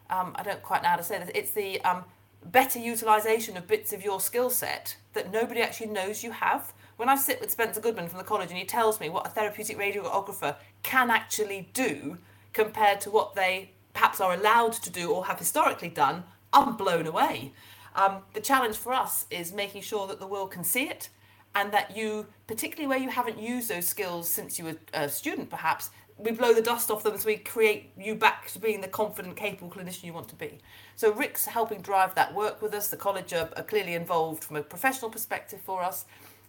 [0.08, 1.30] um, I don't quite know how to say this.
[1.34, 2.04] It's the um,
[2.44, 7.08] better utilization of bits of your skill set that nobody actually knows you have when
[7.08, 9.78] I sit with Spencer Goodman from the college and he tells me what a therapeutic
[9.78, 12.18] radiographer can actually do
[12.52, 17.06] compared to what they perhaps are allowed to do or have historically done, I'm blown
[17.06, 17.52] away.
[17.94, 21.08] Um, the challenge for us is making sure that the world can see it
[21.54, 25.50] and that you, particularly where you haven't used those skills since you were a student
[25.50, 28.88] perhaps, we blow the dust off them so we create you back to being the
[28.88, 30.58] confident, capable clinician you want to be.
[30.96, 32.88] So Rick's helping drive that work with us.
[32.88, 36.06] The college are, are clearly involved from a professional perspective for us.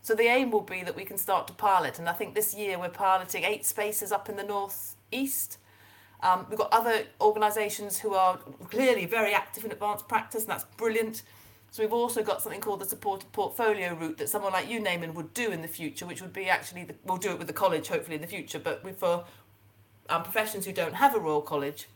[0.09, 2.55] So the aim will be that we can start to pilot, and I think this
[2.55, 5.59] year we're piloting eight spaces up in the north east.
[6.23, 8.37] Um, we've got other organisations who are
[8.71, 11.21] clearly very active in advanced practice, and that's brilliant.
[11.69, 15.13] So we've also got something called the supported portfolio route that someone like you, Naaman,
[15.13, 17.53] would do in the future, which would be actually the, we'll do it with the
[17.53, 19.25] college hopefully in the future, but for
[20.09, 21.87] um, professions who don't have a Royal College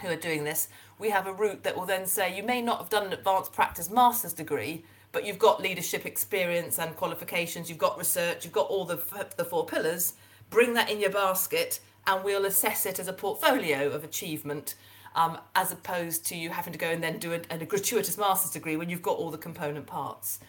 [0.00, 2.78] who are doing this, we have a route that will then say you may not
[2.78, 7.78] have done an advanced practice master's degree, but you've got leadership experience and qualifications, you've
[7.78, 9.00] got research, you've got all the,
[9.36, 10.14] the four pillars,
[10.50, 14.74] bring that in your basket and we'll assess it as a portfolio of achievement
[15.14, 18.50] um, as opposed to you having to go and then do a, a, gratuitous master's
[18.50, 20.40] degree when you've got all the component parts.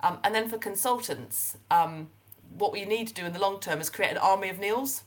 [0.00, 2.08] Um, and then for consultants, um,
[2.58, 5.04] what we need to do in the long term is create an army of Neils.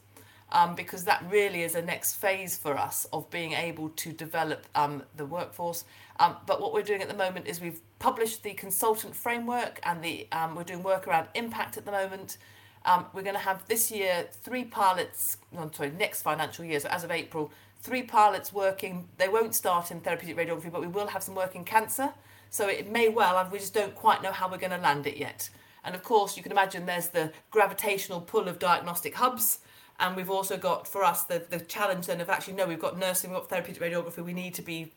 [0.51, 4.67] Um, because that really is a next phase for us of being able to develop
[4.75, 5.83] um, the workforce.
[6.19, 10.03] Um, but what we're doing at the moment is we've published the consultant framework and
[10.03, 12.37] the um, we're doing work around impact at the moment.
[12.85, 16.89] Um, we're going to have this year three pilots, no, sorry, next financial year, so
[16.89, 19.07] as of April, three pilots working.
[19.17, 22.11] They won't start in therapeutic radiography, but we will have some work in cancer.
[22.49, 25.07] So it may well, and we just don't quite know how we're going to land
[25.07, 25.49] it yet.
[25.83, 29.59] And of course, you can imagine there's the gravitational pull of diagnostic hubs.
[29.99, 32.97] And we've also got for us the, the challenge then of actually, no, we've got
[32.97, 34.91] nursing, we've got therapeutic radiography, we need to be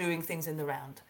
[0.00, 1.02] doing things in the round.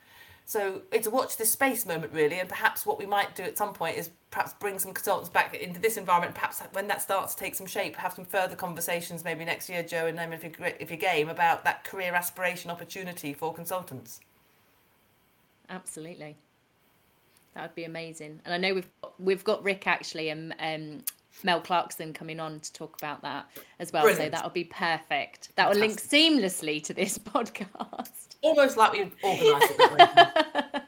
[0.47, 2.41] So it's a watch this space moment, really.
[2.41, 5.55] And perhaps what we might do at some point is perhaps bring some consultants back
[5.55, 6.35] into this environment.
[6.35, 9.85] Perhaps when that starts to take some shape, have some further conversations maybe next year,
[9.85, 14.19] Joe, and then if you're, if you're game about that career aspiration opportunity for consultants.
[15.69, 16.37] Absolutely.
[17.55, 18.41] That would be amazing.
[18.45, 21.05] And I know we've got, we've got Rick actually and um,
[21.45, 23.47] Mel Clarkson coming on to talk about that
[23.79, 24.03] as well.
[24.03, 24.33] Brilliant.
[24.33, 25.55] So that'll be perfect.
[25.57, 28.37] That will link seamlessly to this podcast.
[28.43, 30.83] Almost like we've organised it.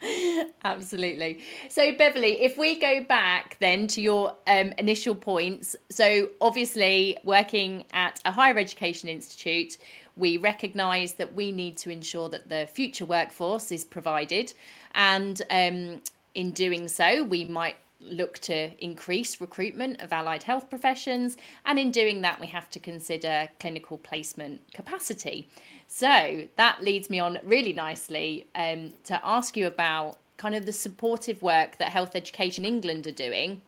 [0.64, 1.40] Absolutely.
[1.68, 7.84] So, Beverley, if we go back then to your um, initial points, so obviously working
[7.92, 9.78] at a higher education institute,
[10.16, 14.52] we recognise that we need to ensure that the future workforce is provided,
[14.94, 16.00] and um,
[16.34, 21.90] in doing so, we might look to increase recruitment of allied health professions, and in
[21.90, 25.48] doing that, we have to consider clinical placement capacity.
[25.88, 30.72] So that leads me on really nicely um, to ask you about kind of the
[30.72, 33.62] supportive work that Health Education England are doing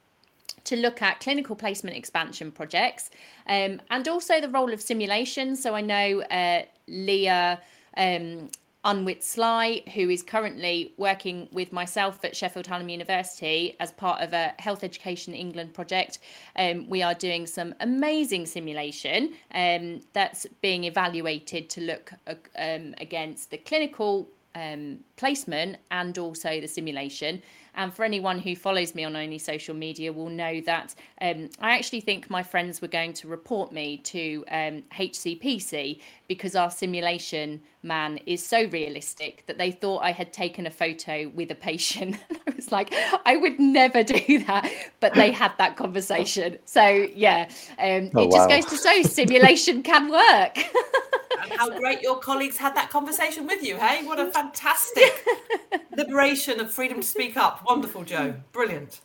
[0.65, 3.11] to look at clinical placement expansion projects
[3.47, 5.57] um, and also the role of simulation.
[5.57, 7.61] So I know uh, Leah
[7.97, 8.51] um,
[8.85, 14.33] Unwit Sly, who is currently working with myself at Sheffield Hallam University as part of
[14.33, 16.19] a Health Education England project.
[16.57, 23.51] Um, we are doing some amazing simulation um, that's being evaluated to look um, against
[23.51, 27.43] the clinical um, placement and also the simulation.
[27.75, 31.77] And for anyone who follows me on any social media will know that um, I
[31.77, 37.61] actually think my friends were going to report me to um, HCPC because our simulation
[37.83, 42.19] man is so realistic that they thought I had taken a photo with a patient.
[42.47, 44.71] I was like, I would never do that.
[45.01, 46.59] But they had that conversation.
[46.65, 48.61] So, yeah, um, oh, it just wow.
[48.61, 50.59] goes to show simulation can work.
[51.43, 53.77] and how great your colleagues had that conversation with you.
[53.77, 55.27] Hey, what a fantastic
[55.97, 57.65] liberation of freedom to speak up.
[57.67, 58.35] Wonderful, Joe.
[58.53, 59.01] Brilliant.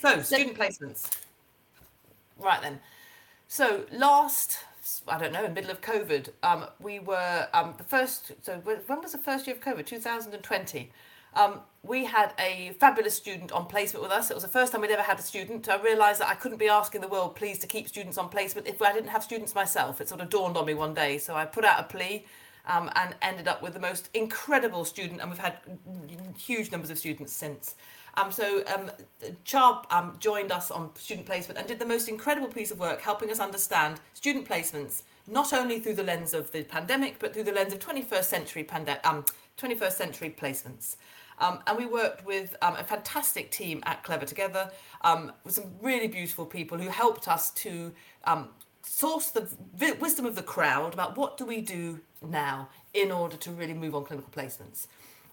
[0.00, 1.10] So, student placements.
[2.38, 2.80] Right then.
[3.46, 4.58] So, last,
[5.06, 8.32] I don't know, in the middle of COVID, um, we were um, the first.
[8.42, 9.86] So, when was the first year of COVID?
[9.86, 10.90] 2020.
[11.34, 14.30] Um, we had a fabulous student on placement with us.
[14.30, 15.68] It was the first time we'd ever had a student.
[15.68, 18.68] I realised that I couldn't be asking the world, please, to keep students on placement
[18.68, 20.00] if I didn't have students myself.
[20.00, 21.18] It sort of dawned on me one day.
[21.18, 22.24] So I put out a plea
[22.66, 25.56] um, and ended up with the most incredible student, and we've had
[26.38, 27.74] huge numbers of students since.
[28.14, 28.90] Um, so um,
[29.90, 33.30] um, joined us on student placement and did the most incredible piece of work helping
[33.30, 37.52] us understand student placements, not only through the lens of the pandemic, but through the
[37.52, 39.24] lens of 21st century, pande- um,
[39.58, 40.96] 21st century placements.
[41.42, 45.72] Um, and we worked with um, a fantastic team at Clever Together um, with some
[45.82, 47.92] really beautiful people who helped us to
[48.24, 48.50] um,
[48.82, 53.36] source the v- wisdom of the crowd about what do we do now in order
[53.38, 54.86] to really move on clinical placements.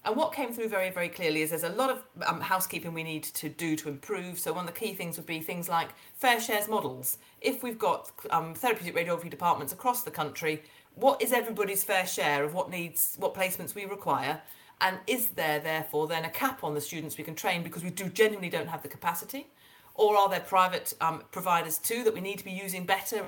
[0.04, 3.04] And what came through very, very clearly is there's a lot of um, housekeeping we
[3.04, 4.39] need to do to improve.
[4.39, 7.19] So, one of the key things would be things like fair shares models.
[7.41, 10.63] If we've got um, therapeutic radiography departments across the country,
[10.95, 14.41] what is everybody's fair share of what needs, what placements we require?
[14.82, 17.89] And is there therefore then a cap on the students we can train because we
[17.89, 19.48] do genuinely don't have the capacity?
[19.96, 23.26] Or are there private um, providers too that we need to be using better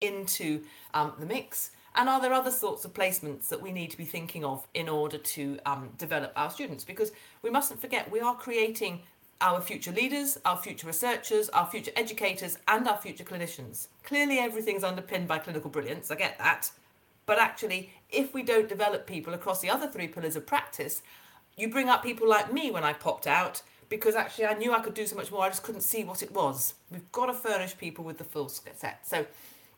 [0.00, 0.62] into
[0.94, 1.72] um, the mix?
[1.96, 4.88] And are there other sorts of placements that we need to be thinking of in
[4.88, 6.84] order to um, develop our students?
[6.84, 7.10] Because
[7.42, 9.00] we mustn't forget we are creating
[9.40, 13.88] our future leaders, our future researchers, our future educators, and our future clinicians.
[14.04, 16.70] Clearly, everything's underpinned by clinical brilliance, I get that.
[17.26, 21.02] But actually, if we don't develop people across the other three pillars of practice,
[21.56, 24.80] you bring up people like me when I popped out because actually I knew I
[24.80, 25.42] could do so much more.
[25.42, 26.74] I just couldn't see what it was.
[26.90, 29.06] We've got to furnish people with the full set.
[29.06, 29.26] So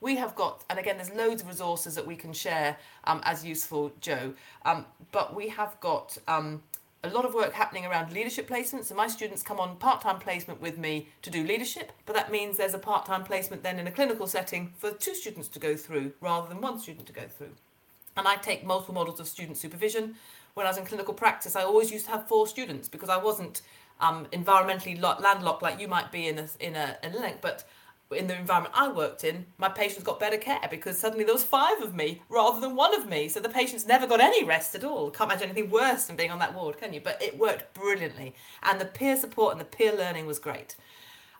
[0.00, 3.44] we have got, and again, there's loads of resources that we can share um, as
[3.44, 4.34] useful, Joe.
[4.64, 6.62] Um, but we have got um,
[7.04, 8.86] a lot of work happening around leadership placements.
[8.86, 12.56] So my students come on part-time placement with me to do leadership, but that means
[12.56, 16.12] there's a part-time placement then in a clinical setting for two students to go through
[16.20, 17.52] rather than one student to go through.
[18.20, 20.14] And I take multiple models of student supervision.
[20.52, 23.16] When I was in clinical practice, I always used to have four students because I
[23.16, 23.62] wasn't
[23.98, 27.64] um, environmentally landlocked like you might be in a in a, in a LINAC, but
[28.14, 31.44] in the environment I worked in, my patients got better care because suddenly there was
[31.44, 33.26] five of me rather than one of me.
[33.30, 35.10] So the patients never got any rest at all.
[35.10, 37.00] Can't imagine anything worse than being on that ward, can you?
[37.00, 38.34] But it worked brilliantly.
[38.62, 40.76] And the peer support and the peer learning was great.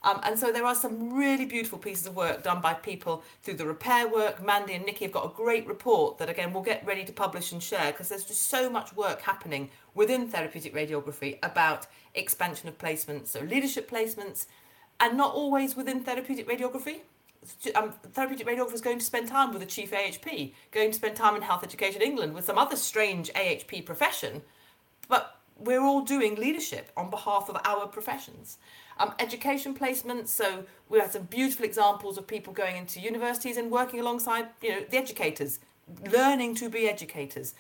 [0.03, 3.55] Um, and so there are some really beautiful pieces of work done by people through
[3.55, 4.43] the repair work.
[4.43, 7.53] Mandy and Nikki have got a great report that, again, we'll get ready to publish
[7.53, 12.79] and share because there's just so much work happening within therapeutic radiography about expansion of
[12.79, 13.29] placements.
[13.29, 14.47] So, leadership placements,
[15.01, 17.01] and not always within therapeutic radiography.
[17.75, 21.17] Um, therapeutic radiographer is going to spend time with a chief AHP, going to spend
[21.17, 24.43] time in Health Education England with some other strange AHP profession,
[25.09, 28.59] but we're all doing leadership on behalf of our professions.
[29.01, 33.71] Um, education placements, so we have some beautiful examples of people going into universities and
[33.71, 35.59] working alongside, you know, the educators,
[36.13, 37.55] learning to be educators.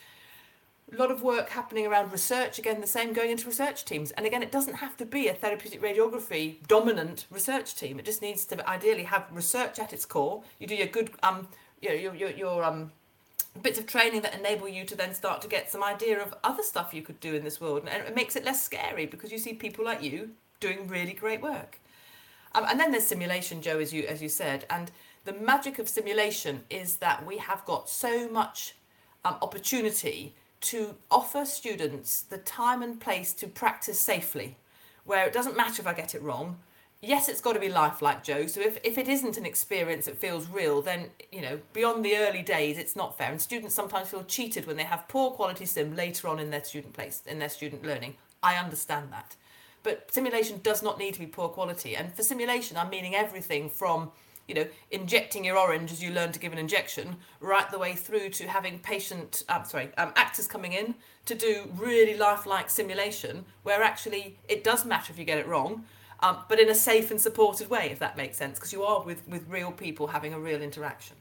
[0.93, 4.11] A lot of work happening around research again the same going into research teams.
[4.11, 7.99] And again it doesn't have to be a therapeutic radiography dominant research team.
[7.99, 10.43] It just needs to ideally have research at its core.
[10.59, 11.49] You do your good um
[11.81, 12.91] you know your your, your um
[13.63, 16.63] bits of training that enable you to then start to get some idea of other
[16.63, 17.87] stuff you could do in this world.
[17.89, 21.41] And it makes it less scary because you see people like you doing really great
[21.41, 21.81] work
[22.55, 24.91] um, and then there's simulation joe as you as you said and
[25.25, 28.75] the magic of simulation is that we have got so much
[29.25, 34.57] um, opportunity to offer students the time and place to practice safely,
[35.05, 36.59] where it doesn't matter if I get it wrong.
[37.03, 38.47] Yes, it's got to be lifelike, Joe.
[38.47, 42.17] So if, if it isn't an experience that feels real, then, you know, beyond the
[42.17, 43.31] early days, it's not fair.
[43.31, 46.63] And students sometimes feel cheated when they have poor quality sim later on in their
[46.63, 48.17] student place, in their student learning.
[48.43, 49.37] I understand that.
[49.83, 51.97] But simulation does not need to be poor quality.
[51.97, 54.13] And for simulation, I'm meaning everything from
[54.51, 57.95] you know, injecting your orange as you learn to give an injection, right the way
[57.95, 63.45] through to having patient, um, sorry, um, actors coming in to do really lifelike simulation,
[63.63, 65.85] where actually it does matter if you get it wrong,
[66.19, 69.05] um, but in a safe and supported way, if that makes sense, because you are
[69.05, 71.17] with, with real people having a real interaction.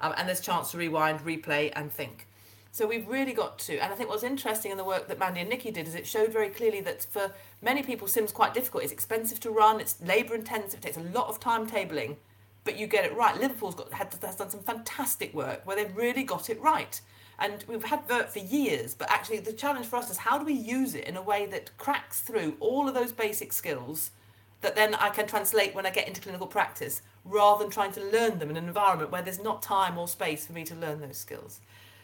[0.00, 2.26] Um, and there's chance to rewind, replay, and think.
[2.72, 5.40] So we've really got to, and I think what's interesting in the work that Mandy
[5.40, 8.82] and Nikki did is it showed very clearly that for many people, Sim's quite difficult.
[8.82, 12.16] It's expensive to run, it's labour intensive, it takes a lot of timetabling
[12.64, 13.38] but you get it right.
[13.38, 17.00] Liverpool's got had, has done some fantastic work where they've really got it right.
[17.38, 20.44] And we've had Vert for years, but actually the challenge for us is how do
[20.44, 24.12] we use it in a way that cracks through all of those basic skills
[24.60, 28.00] that then I can translate when I get into clinical practice, rather than trying to
[28.00, 31.00] learn them in an environment where there's not time or space for me to learn
[31.00, 31.60] those skills.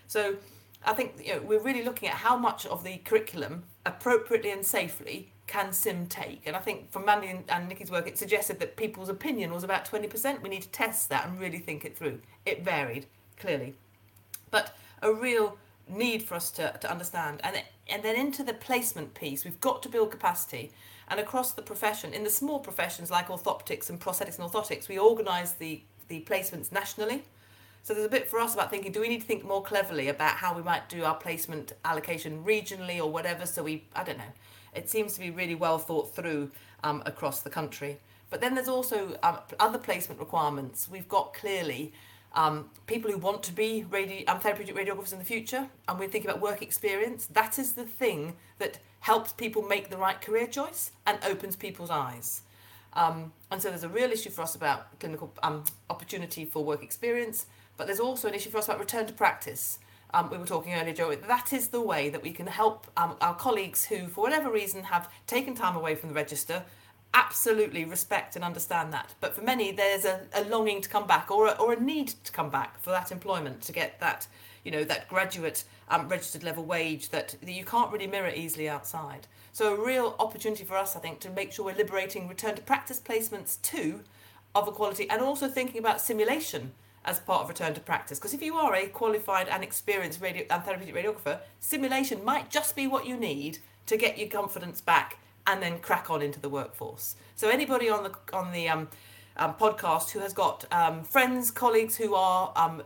[0.08, 0.36] So
[0.84, 4.64] I think you know, we're really looking at how much of the curriculum appropriately and
[4.64, 6.42] safely can sim take?
[6.46, 9.64] And I think from Mandy and, and Nikki's work, it suggested that people's opinion was
[9.64, 10.42] about 20%.
[10.42, 12.20] We need to test that and really think it through.
[12.46, 13.74] It varied, clearly.
[14.50, 17.40] But a real need for us to, to understand.
[17.42, 20.70] And, and then into the placement piece, we've got to build capacity.
[21.08, 24.98] And across the profession, in the small professions like orthoptics and prosthetics and orthotics, we
[24.98, 27.24] organise the, the placements nationally.
[27.82, 30.08] So there's a bit for us about thinking, do we need to think more cleverly
[30.08, 33.46] about how we might do our placement allocation regionally or whatever?
[33.46, 34.32] So we, I don't know,
[34.74, 36.50] it seems to be really well thought through
[36.84, 37.98] um, across the country.
[38.30, 40.88] But then there's also um, other placement requirements.
[40.90, 41.92] We've got clearly
[42.34, 46.08] um, people who want to be radi- um, therapeutic radiographers in the future, and we're
[46.08, 47.26] thinking about work experience.
[47.26, 51.90] That is the thing that helps people make the right career choice and opens people's
[51.90, 52.42] eyes.
[52.92, 56.82] Um, and so there's a real issue for us about clinical um, opportunity for work
[56.82, 57.46] experience,
[57.78, 59.78] but there's also an issue for us about return to practice
[60.14, 63.16] um, we were talking earlier, Joe, that is the way that we can help um,
[63.20, 66.64] our colleagues who, for whatever reason, have taken time away from the register.
[67.12, 69.14] Absolutely respect and understand that.
[69.20, 72.08] But for many, there's a, a longing to come back or a, or a need
[72.24, 74.26] to come back for that employment to get that,
[74.64, 78.68] you know, that graduate um, registered level wage that, that you can't really mirror easily
[78.68, 79.26] outside.
[79.52, 82.62] So a real opportunity for us, I think, to make sure we're liberating return to
[82.62, 84.00] practice placements too
[84.54, 86.72] of equality and also thinking about simulation
[87.08, 88.18] as part of return to practice.
[88.18, 92.76] Because if you are a qualified and experienced radio and therapeutic radiographer, simulation might just
[92.76, 96.48] be what you need to get your confidence back and then crack on into the
[96.48, 97.16] workforce.
[97.34, 98.88] So anybody on the on the um,
[99.38, 102.82] um, podcast who has got um, friends, colleagues who are um,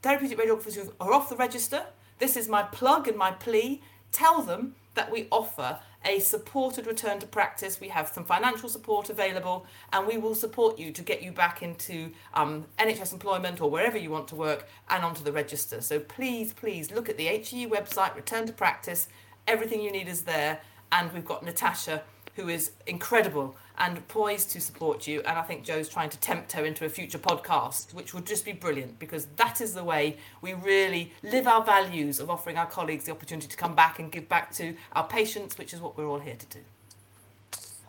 [0.00, 1.84] therapeutic radiographers who are off the register,
[2.18, 3.82] this is my plug and my plea.
[4.12, 7.80] Tell them that we offer a supported return to practice.
[7.80, 11.62] We have some financial support available, and we will support you to get you back
[11.62, 15.80] into um, NHS employment or wherever you want to work and onto the register.
[15.80, 19.08] So please, please look at the HEE website, return to practice.
[19.46, 20.60] Everything you need is there,
[20.92, 22.02] and we've got Natasha,
[22.36, 25.20] who is incredible and poised to support you.
[25.20, 28.44] And I think Joe's trying to tempt her into a future podcast, which would just
[28.44, 32.66] be brilliant because that is the way we really live our values of offering our
[32.66, 35.96] colleagues the opportunity to come back and give back to our patients, which is what
[35.96, 36.60] we're all here to do.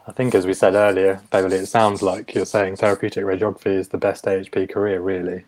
[0.08, 3.90] I think, as we said earlier, Beverley, it sounds like you're saying therapeutic radiography is
[3.90, 5.44] the best AHP career, really.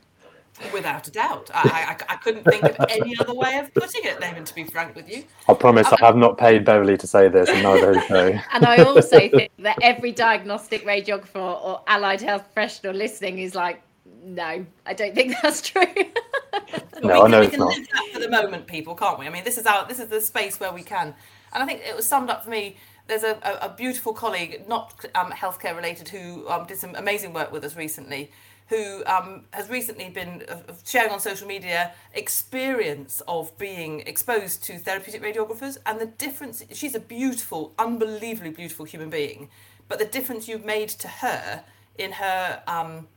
[0.74, 1.49] Without a doubt.
[1.53, 4.66] I, I, I, couldn't think of any other way of putting it, Naaman, to be
[4.66, 5.24] frank with you.
[5.47, 8.39] I promise um, I have not paid Beverley to say this, and neither has Joe.
[8.53, 13.82] And I also think that every diagnostic radiographer or allied health professional listening is like,
[14.22, 15.86] no, I don't think that's true.
[17.03, 17.70] no, I know we it's can not.
[17.70, 19.28] live that for the moment, people, can't we?
[19.28, 21.16] I mean, this is our this is the space where we can.
[21.53, 22.76] And I think it was summed up for me
[23.10, 27.34] there's a, a, a, beautiful colleague, not um, healthcare related, who um, did some amazing
[27.34, 28.32] work with us recently,
[28.70, 34.78] who um, has recently been uh, sharing on social media experience of being exposed to
[34.78, 36.63] therapeutic radiographers and the difference.
[36.72, 39.49] She's a beautiful, unbelievably beautiful human being,
[39.88, 41.63] but the difference you've made to her
[41.97, 43.07] in her um,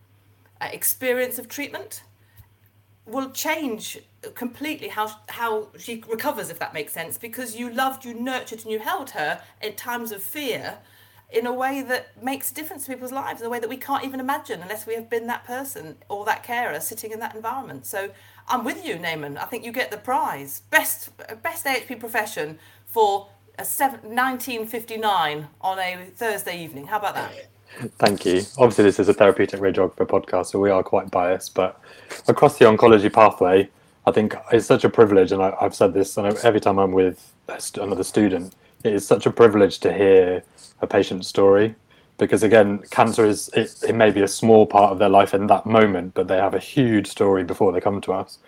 [0.61, 2.03] uh, experience of treatment
[3.05, 3.99] will change
[4.35, 8.71] completely how how she recovers if that makes sense because you loved you nurtured and
[8.71, 10.79] you held her in times of fear
[11.33, 13.77] in a way that makes a difference to people's lives in a way that we
[13.77, 17.35] can't even imagine unless we have been that person or that carer sitting in that
[17.35, 18.11] environment so
[18.49, 19.37] i'm with you Naaman.
[19.39, 21.11] i think you get the prize best
[21.43, 23.29] best ahp profession for
[23.59, 27.49] a seven, 1959 on a thursday evening how about that
[27.99, 28.43] Thank you.
[28.59, 31.55] Obviously, this is a therapeutic radiographer podcast, so we are quite biased.
[31.55, 31.81] But
[32.29, 33.71] across the oncology pathway,
[34.07, 36.93] I think it's such a privilege, and I, have said this and every time I'm
[36.93, 37.33] with
[37.79, 38.55] another student,
[38.85, 40.43] it is such a privilege to hear
[40.81, 41.75] a patient's story
[42.19, 45.47] because again, cancer is it, it may be a small part of their life in
[45.49, 48.39] that moment, but they have a huge story before they come to us.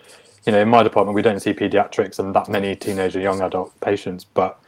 [0.45, 3.77] You know, in my department, we don't see pediatrics and that many teenager young adult
[3.81, 4.59] patients, but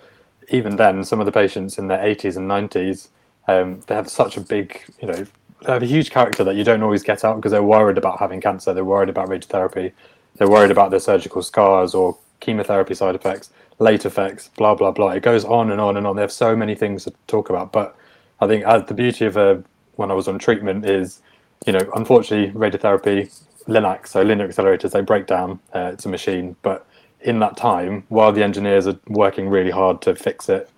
[0.49, 3.09] even then, some of the patients in their 80s and 90s
[3.47, 5.25] um, they have such a big, you know,
[5.65, 8.19] they have a huge character that you don't always get out because they're worried about
[8.19, 9.91] having cancer, they're worried about radiotherapy,
[10.35, 13.49] they're worried about their surgical scars or chemotherapy side effects,
[13.79, 15.09] late effects, blah blah blah.
[15.09, 16.15] It goes on and on and on.
[16.15, 17.71] They have so many things to talk about.
[17.71, 17.95] But
[18.39, 19.57] I think as the beauty of uh,
[19.95, 21.21] when I was on treatment is,
[21.65, 23.31] you know, unfortunately radiotherapy,
[23.67, 25.59] LINACs, so linear accelerators, they break down.
[25.73, 26.85] Uh, it's a machine, but
[27.21, 30.69] in that time, while the engineers are working really hard to fix it,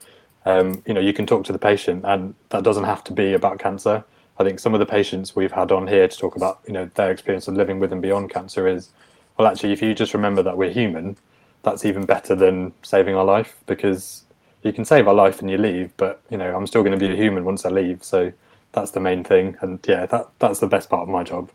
[0.46, 3.34] um, you know, you can talk to the patient, and that doesn't have to be
[3.34, 4.04] about cancer.
[4.40, 6.90] I think some of the patients we've had on here to talk about, you know,
[6.96, 8.90] their experience of living with and beyond cancer is,
[9.38, 11.18] well, actually, if you just remember that we're human,
[11.64, 14.24] that's even better than saving our life because
[14.64, 17.06] you can save our life and you leave, but you know, I'm still going to
[17.06, 18.04] be a human once I leave.
[18.04, 18.32] So
[18.72, 21.50] that's the main thing, and yeah, that that's the best part of my job.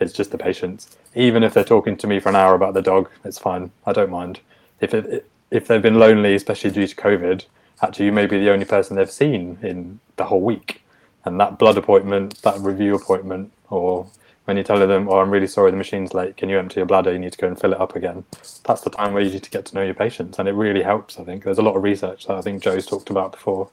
[0.00, 0.96] It's just the patients.
[1.14, 3.70] Even if they're talking to me for an hour about the dog, it's fine.
[3.86, 4.40] I don't mind.
[4.80, 7.44] If it, if they've been lonely, especially due to COVID,
[7.82, 10.82] actually you may be the only person they've seen in the whole week.
[11.24, 14.06] And that blood appointment, that review appointment, or
[14.48, 16.38] when you tell them, "Oh, I'm really sorry, the machine's late.
[16.38, 17.12] Can you empty your bladder?
[17.12, 18.24] You need to go and fill it up again."
[18.64, 20.82] That's the time where you need to get to know your patients, and it really
[20.82, 21.18] helps.
[21.18, 23.68] I think there's a lot of research that I think Joe's talked about before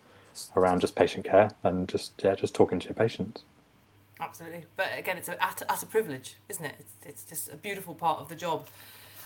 [0.57, 3.43] around just patient care and just yeah, just talking to your patients.
[4.19, 6.75] Absolutely, but again, it's a, at, a privilege, isn't it?
[6.77, 8.67] It's, it's just a beautiful part of the job.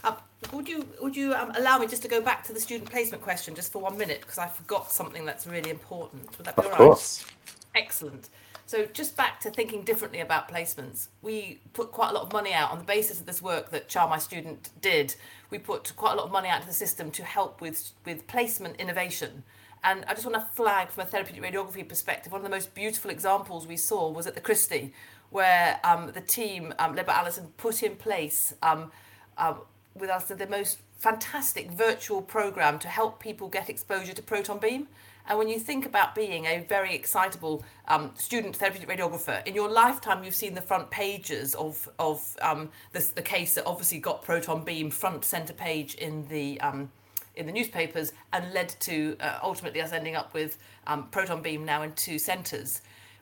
[0.04, 0.18] Um,
[0.54, 3.24] would you would you um, allow me just to go back to the student placement
[3.24, 6.38] question just for one minute because I forgot something that's really important?
[6.38, 6.78] Would that be of all right?
[6.78, 7.26] course.
[7.74, 8.30] Excellent.
[8.70, 12.54] So just back to thinking differently about placements, we put quite a lot of money
[12.54, 15.16] out on the basis of this work that Char, my student, did.
[15.50, 18.28] We put quite a lot of money out to the system to help with with
[18.28, 19.42] placement innovation.
[19.84, 22.76] And I just want to flag from a therapeutic radiography perspective, one of the most
[22.76, 24.94] beautiful examples we saw was at the Christie,
[25.32, 28.92] where um, the team, um, led by Alison, put in place um,
[29.40, 29.56] uh,
[29.96, 34.88] with us the most fantastic virtual program to help people get exposure to proton beam.
[35.30, 39.70] And when you think about being a very excitable um, student therapeutic radiographer, in your
[39.70, 44.24] lifetime you've seen the front pages of, of um, this, the case that obviously got
[44.24, 46.92] proton beam front centre page in the, um,
[47.36, 50.58] in the newspapers and led to uh, ultimately us ending up with
[50.88, 52.82] um, proton beam now in two centres.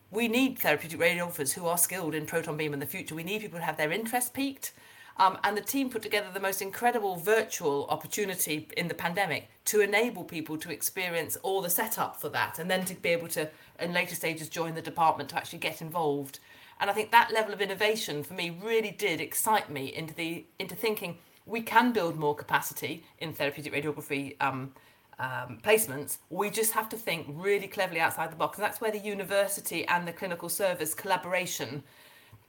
[0.09, 3.15] We need therapeutic radiographers who are skilled in proton beam in the future.
[3.15, 4.71] We need people to have their interest peaked
[5.19, 9.81] um, and the team put together the most incredible virtual opportunity in the pandemic to
[9.81, 13.49] enable people to experience all the setup for that and then to be able to,
[13.79, 16.39] in later stages, join the department to actually get involved.
[16.79, 20.45] And I think that level of innovation for me really did excite me into the
[20.59, 24.73] into thinking we can build more capacity in therapeutic radiography um,
[25.17, 26.17] um, placements.
[26.29, 29.87] We just have to think really cleverly outside the box, and that's where the university
[29.87, 31.83] and the clinical service collaboration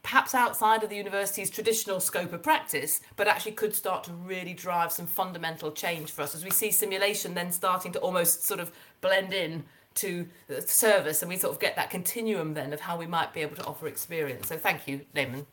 [0.08, 4.54] perhaps outside of the university's traditional scope of practice, but actually could start to really
[4.54, 8.58] drive some fundamental change for us as we see simulation then starting to almost sort
[8.58, 9.62] of blend in
[9.94, 13.34] to the service and we sort of get that continuum then of how we might
[13.34, 14.48] be able to offer experience.
[14.48, 15.46] So thank you, Naaman.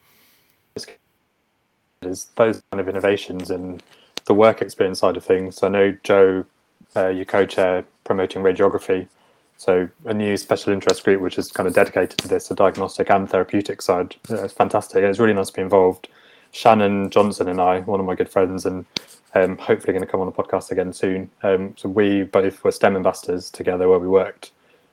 [2.04, 3.84] Is those kind of innovations and
[4.24, 5.64] the work experience side of things.
[5.64, 6.46] I know Joe,
[6.96, 9.10] uh, co-chair promoting radiography
[9.58, 13.10] so a new special interest group which is kind of dedicated to this, the diagnostic
[13.10, 14.16] and therapeutic side.
[14.30, 15.04] It's fantastic.
[15.04, 16.08] It's really nice to be involved.
[16.52, 18.86] Shannon Johnson and I, one of my good friends, and
[19.34, 21.30] um, hopefully going to come on the podcast again soon.
[21.44, 24.52] Um, so we both were STEM ambassadors together where we worked,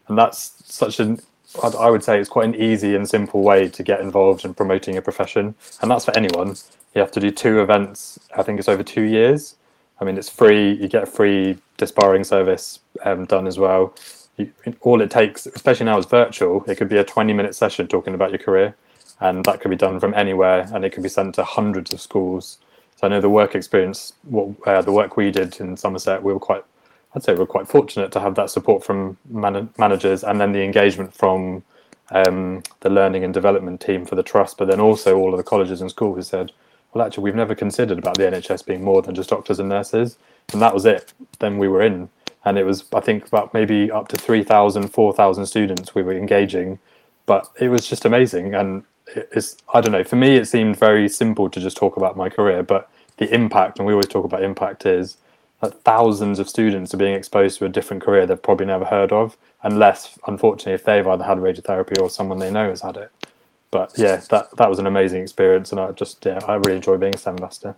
[0.08, 1.20] and that's such an
[1.62, 4.96] I would say it's quite an easy and simple way to get involved in promoting
[4.96, 6.56] a profession, and that's for anyone.
[6.94, 8.18] You have to do two events.
[8.36, 9.56] I think it's over two years.
[10.00, 10.72] I mean, it's free.
[10.72, 13.94] You get a free disbarring service um, done as well
[14.82, 18.14] all it takes, especially now it's virtual, it could be a 20 minute session talking
[18.14, 18.76] about your career.
[19.20, 22.00] And that could be done from anywhere and it could be sent to hundreds of
[22.00, 22.58] schools.
[22.96, 26.32] So I know the work experience, what uh, the work we did in Somerset, we
[26.32, 26.64] were quite,
[27.14, 30.52] I'd say we we're quite fortunate to have that support from man- managers and then
[30.52, 31.64] the engagement from
[32.12, 35.44] um, the learning and development team for the trust, but then also all of the
[35.44, 36.52] colleges and schools who said,
[36.94, 40.18] well, actually, we've never considered about the NHS being more than just doctors and nurses.
[40.52, 41.12] And that was it.
[41.38, 42.08] Then we were in
[42.44, 46.78] and it was I think about maybe up to 3,000, 4,000 students we were engaging,
[47.26, 48.54] but it was just amazing.
[48.54, 52.16] And it's I don't know for me it seemed very simple to just talk about
[52.16, 55.16] my career, but the impact and we always talk about impact is
[55.60, 59.12] that thousands of students are being exposed to a different career they've probably never heard
[59.12, 63.12] of, unless unfortunately if they've either had radiotherapy or someone they know has had it.
[63.70, 66.96] But yeah, that that was an amazing experience, and I just yeah I really enjoy
[66.96, 67.74] being a STEM.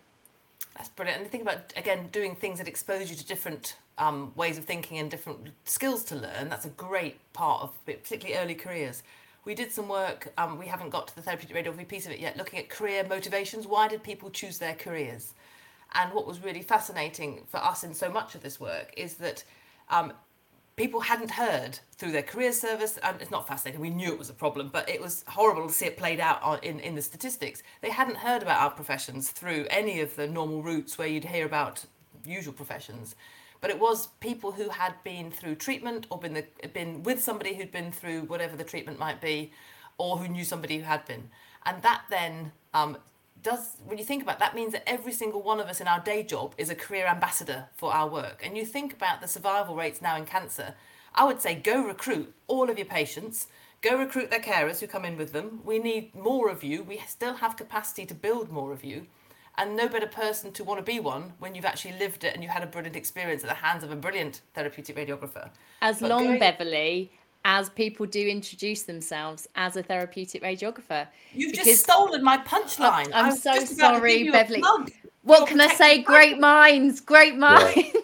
[0.84, 1.22] That's brilliant.
[1.22, 4.98] And think about again doing things that expose you to different um, ways of thinking
[4.98, 6.50] and different skills to learn.
[6.50, 9.02] That's a great part of particularly early careers.
[9.46, 10.30] We did some work.
[10.36, 12.36] Um, we haven't got to the therapeutic radiography piece of it yet.
[12.36, 13.66] Looking at career motivations.
[13.66, 15.32] Why did people choose their careers?
[15.94, 19.42] And what was really fascinating for us in so much of this work is that
[19.88, 20.12] um,
[20.76, 24.30] people hadn't heard through their career service, and it's not fascinating, we knew it was
[24.30, 27.62] a problem, but it was horrible to see it played out in, in the statistics.
[27.80, 31.46] They hadn't heard about our professions through any of the normal routes where you'd hear
[31.46, 31.84] about
[32.24, 33.14] usual professions.
[33.60, 37.54] But it was people who had been through treatment or been, the, been with somebody
[37.54, 39.52] who'd been through whatever the treatment might be,
[39.96, 41.30] or who knew somebody who had been.
[41.64, 42.98] And that then um,
[43.44, 45.86] does when you think about it, that means that every single one of us in
[45.86, 48.42] our day job is a career ambassador for our work.
[48.44, 50.74] And you think about the survival rates now in cancer
[51.16, 53.46] i would say go recruit all of your patients
[53.84, 55.60] go recruit their carers who come in with them.
[55.64, 56.82] We need more of you.
[56.82, 59.06] We still have capacity to build more of you.
[59.56, 62.42] And no better person to want to be one when you've actually lived it and
[62.42, 65.50] you had a brilliant experience at the hands of a brilliant therapeutic radiographer.
[65.80, 66.38] As but long going...
[66.40, 67.12] Beverley
[67.44, 71.06] as people do introduce themselves as a therapeutic radiographer.
[71.32, 73.10] You've because just stolen my punchline.
[73.12, 74.62] I'm, I'm so sorry, Beverley.
[75.22, 76.02] What can I say?
[76.02, 77.76] Great minds, great minds.
[77.76, 78.00] Yeah.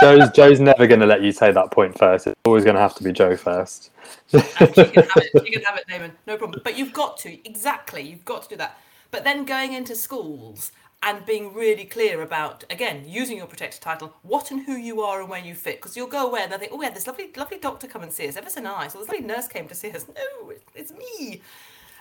[0.00, 2.26] Joe's Joe's never going to let you say that point first.
[2.26, 3.90] It's always going to have to be Joe first.
[4.32, 5.46] Uh, you can have it.
[5.46, 6.12] You can have it, Naaman.
[6.26, 6.60] No problem.
[6.64, 8.02] But you've got to exactly.
[8.02, 8.78] You've got to do that.
[9.12, 10.72] But then going into schools
[11.04, 15.20] and being really clear about again using your protected title what and who you are
[15.20, 15.76] and where you fit.
[15.76, 18.12] Because you'll go away and they'll think oh yeah this lovely lovely doctor come and
[18.12, 18.36] see us.
[18.36, 18.94] Ever so nice.
[18.94, 20.06] Or this lovely nurse came to see us.
[20.08, 21.42] No it's me.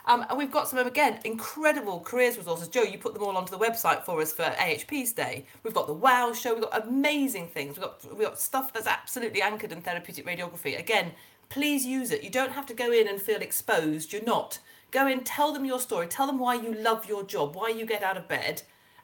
[0.05, 2.69] Um, and we've got some again incredible careers resources.
[2.69, 5.45] Joe you put them all onto the website for us for ahp's day.
[5.63, 6.53] We've got the wow show.
[6.53, 7.77] We've got amazing things.
[7.77, 10.79] We've got we've got stuff that's absolutely anchored in therapeutic radiography.
[10.79, 11.11] Again
[11.49, 12.23] please use it.
[12.23, 14.11] You don't have to go in and feel exposed.
[14.11, 14.59] You're not.
[14.91, 16.07] Go in tell them your story.
[16.07, 18.63] Tell them why you love your job why you get out of bed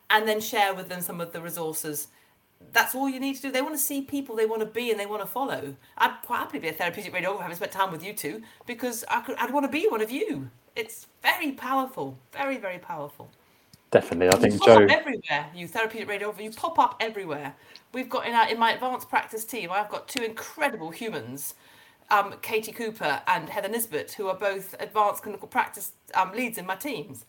[0.09, 2.07] and then share with them some of the resources
[2.73, 3.51] that's all you need to do.
[3.51, 5.75] They want to see people they want to be and they want to follow.
[5.97, 9.21] I'd quite happily be a therapeutic radiographer having spent time with you two because I
[9.21, 10.49] could, I'd want to be one of you.
[10.75, 13.29] It's very powerful, very, very powerful.
[13.91, 14.85] Definitely, I think you Joe.
[14.87, 17.55] everywhere, you therapeutic radiographer, you pop up everywhere.
[17.91, 21.55] We've got in our in my advanced practice team, I've got two incredible humans,
[22.11, 26.67] um, Katie Cooper and Heather Nisbet, who are both advanced clinical practice um, leads in
[26.67, 27.25] my teams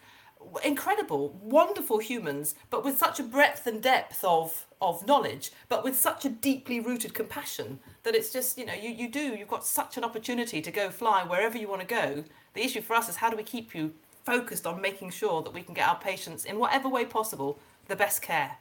[0.65, 5.95] incredible, wonderful humans, but with such a breadth and depth of of knowledge, but with
[5.95, 9.65] such a deeply rooted compassion that it's just you know you you do you've got
[9.65, 12.25] such an opportunity to go fly wherever you want to go.
[12.55, 13.93] The issue for us is how do we keep you
[14.25, 17.97] focused on making sure that we can get our patients in whatever way possible the
[17.97, 18.59] best care.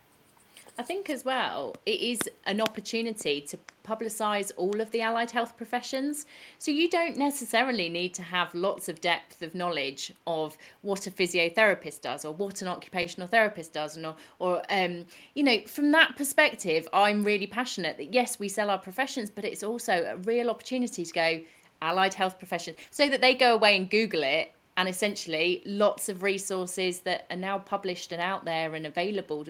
[0.79, 5.57] I think as well, it is an opportunity to publicise all of the allied health
[5.57, 6.25] professions.
[6.57, 11.11] So you don't necessarily need to have lots of depth of knowledge of what a
[11.11, 15.05] physiotherapist does or what an occupational therapist does, or, or um,
[15.35, 19.43] you know, from that perspective, I'm really passionate that yes, we sell our professions, but
[19.43, 21.41] it's also a real opportunity to go
[21.81, 26.23] allied health profession so that they go away and Google it and essentially lots of
[26.23, 29.45] resources that are now published and out there and available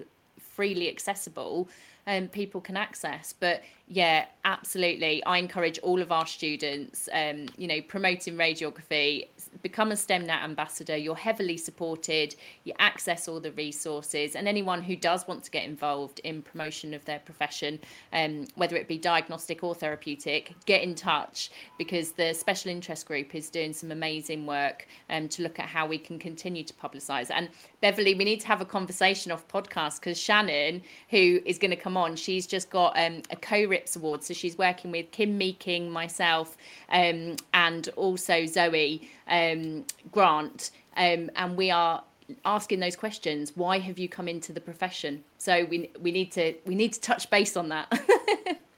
[0.60, 1.70] freely accessible
[2.06, 3.32] um, people can access.
[3.32, 3.62] But
[3.92, 5.20] yeah, absolutely.
[5.24, 9.26] I encourage all of our students, um, you know, promoting radiography,
[9.62, 10.96] become a STEMNet ambassador.
[10.96, 15.64] You're heavily supported, you access all the resources, and anyone who does want to get
[15.64, 17.80] involved in promotion of their profession,
[18.12, 23.34] um, whether it be diagnostic or therapeutic, get in touch because the special interest group
[23.34, 27.28] is doing some amazing work um, to look at how we can continue to publicise.
[27.34, 27.48] And
[27.80, 31.76] Beverley, we need to have a conversation off podcast because Shannon, who is going to
[31.76, 33.36] come on, she's just got um, a
[33.80, 34.24] co-RIPS award.
[34.24, 36.56] So she's working with Kim Meeking, myself,
[36.90, 40.70] um, and also Zoe um, Grant.
[40.96, 42.02] Um, and we are
[42.44, 43.52] asking those questions.
[43.54, 45.24] Why have you come into the profession?
[45.38, 47.88] So we we need to we need to touch base on that.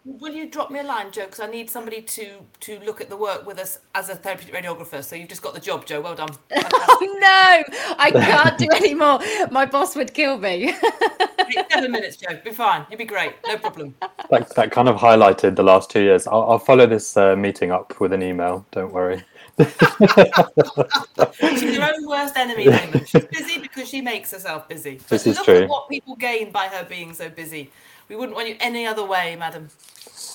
[0.04, 1.26] Will you drop me a line, Joe?
[1.26, 4.52] Because I need somebody to to look at the work with us as a therapeutic
[4.52, 5.02] radiographer.
[5.04, 6.00] So you've just got the job, Joe.
[6.00, 6.30] Well done.
[6.56, 9.20] oh no, I can't do any more.
[9.52, 10.74] My boss would kill me.
[11.70, 12.36] Seven minutes, Joe.
[12.42, 12.84] Be fine.
[12.90, 13.34] You'll be great.
[13.46, 13.94] No problem.
[14.30, 16.26] That, that kind of highlighted the last two years.
[16.26, 18.66] I'll, I'll follow this uh, meeting up with an email.
[18.72, 19.22] Don't worry.
[19.58, 23.04] She's her own worst enemy, Naaman.
[23.04, 25.00] She's busy because she makes herself busy.
[25.08, 25.62] This is look true.
[25.62, 27.70] At what people gain by her being so busy.
[28.12, 29.70] We wouldn't want you any other way, madam.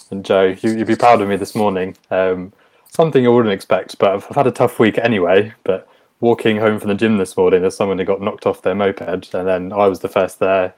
[0.09, 1.95] And Joe, you, you'd be proud of me this morning.
[2.09, 2.51] Um,
[2.89, 5.53] something I wouldn't expect, but I've, I've had a tough week anyway.
[5.63, 5.87] But
[6.19, 9.35] walking home from the gym this morning, there's someone who got knocked off their moped,
[9.35, 10.73] and then I was the first there.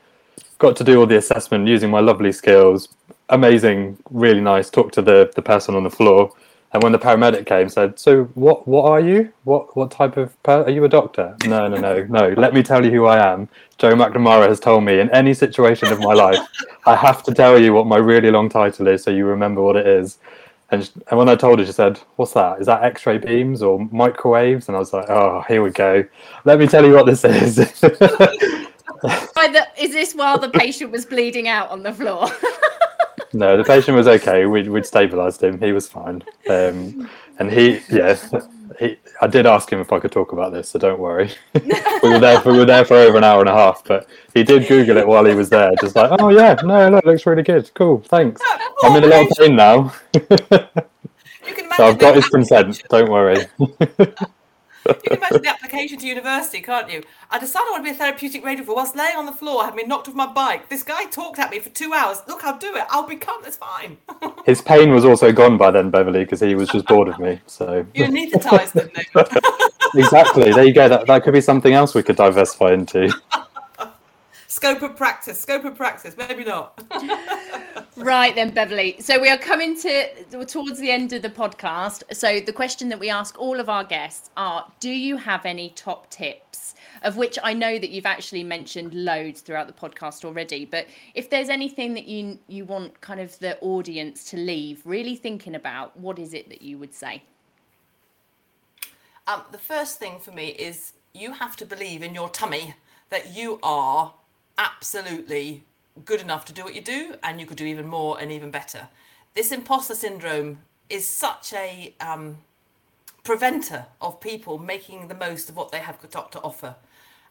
[0.58, 2.90] Got to do all the assessment using my lovely skills.
[3.30, 4.70] Amazing, really nice.
[4.70, 6.34] Talk to the the person on the floor,
[6.72, 8.68] and when the paramedic came, said, "So what?
[8.68, 9.32] What are you?
[9.44, 10.42] What what type of?
[10.44, 11.36] Per- are you a doctor?
[11.46, 12.34] No, no, no, no.
[12.38, 13.50] Let me tell you who I am.
[13.78, 16.38] Joe McNamara has told me in any situation of my life,
[16.86, 19.76] I have to tell you what my really long title is, so you remember what
[19.76, 20.20] it is."
[20.72, 22.60] And, sh- and when I told her, she said, "What's that?
[22.60, 26.06] Is that X-ray beams or microwaves?" And I was like, "Oh, here we go.
[26.46, 27.58] Let me tell you what this is."
[29.02, 32.28] The, is this while the patient was bleeding out on the floor?
[33.34, 34.46] no, the patient was okay.
[34.46, 35.60] We'd, we'd stabilised him.
[35.60, 36.24] He was fine.
[36.50, 37.10] Um,
[37.40, 38.18] and he, yeah,
[38.80, 41.32] he, I did ask him if I could talk about this, so don't worry.
[41.54, 44.08] we were there for we were there for over an hour and a half, but
[44.34, 47.26] he did Google it while he was there, just like, oh yeah, no, look, looks
[47.26, 48.42] really good, cool, thanks.
[48.84, 49.94] I'm in a lot of pain now,
[51.50, 52.84] You can so I've got his consent.
[52.90, 53.46] Don't worry.
[54.88, 57.04] You can imagine the application to university, can't you?
[57.30, 59.78] I decided I want to be a therapeutic radiographer whilst laying on the floor, having
[59.78, 60.70] been knocked off my bike.
[60.70, 62.22] This guy talked at me for two hours.
[62.28, 62.86] Look, I'll do it.
[62.90, 63.44] I'll become.
[63.46, 63.98] It's fine.
[64.46, 67.40] His pain was also gone by then, Beverley, because he was just bored of me.
[67.46, 68.90] So You anaesthetised them
[69.96, 70.88] exactly, there you go.
[70.88, 73.14] That that could be something else we could diversify into.
[74.60, 75.40] scope of practice.
[75.40, 76.16] Scope of practice.
[76.18, 76.84] Maybe not.
[77.96, 78.96] Right then, Beverley.
[79.02, 82.04] So we are coming to towards the end of the podcast.
[82.16, 85.72] So the question that we ask all of our guests are: Do you have any
[85.72, 86.76] top tips?
[87.04, 90.64] Of which I know that you've actually mentioned loads throughout the podcast already.
[90.64, 95.18] But if there's anything that you you want kind of the audience to leave really
[95.18, 97.24] thinking about, what is it that you would say?
[99.28, 102.76] Um, the first thing for me is you have to believe in your tummy
[103.10, 104.14] that you are
[104.60, 105.64] absolutely
[106.06, 108.52] good enough to do what you do and you could do even more and even
[108.52, 108.90] better.
[109.34, 112.38] This imposter syndrome is such a um,
[113.24, 116.76] preventer of people making the most of what they have got to offer.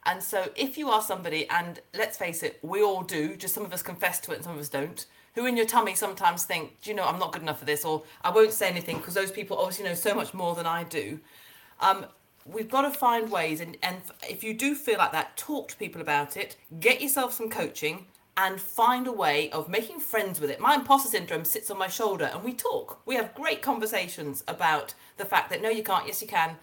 [0.07, 3.65] And so, if you are somebody, and let's face it, we all do, just some
[3.65, 5.05] of us confess to it and some of us don't,
[5.35, 7.85] who in your tummy sometimes think, do you know, I'm not good enough for this,
[7.85, 10.85] or I won't say anything because those people obviously know so much more than I
[10.85, 11.21] do.
[11.81, 12.07] Um,
[12.53, 15.77] we've got to find ways, and, and if you do feel like that, talk to
[15.77, 20.49] people about it, get yourself some coaching, and find a way of making friends with
[20.51, 20.61] it.
[20.61, 23.01] My imposter syndrome sits on my shoulder, and we talk.
[23.05, 26.57] We have great conversations about the fact that no, you can't, yes, you can.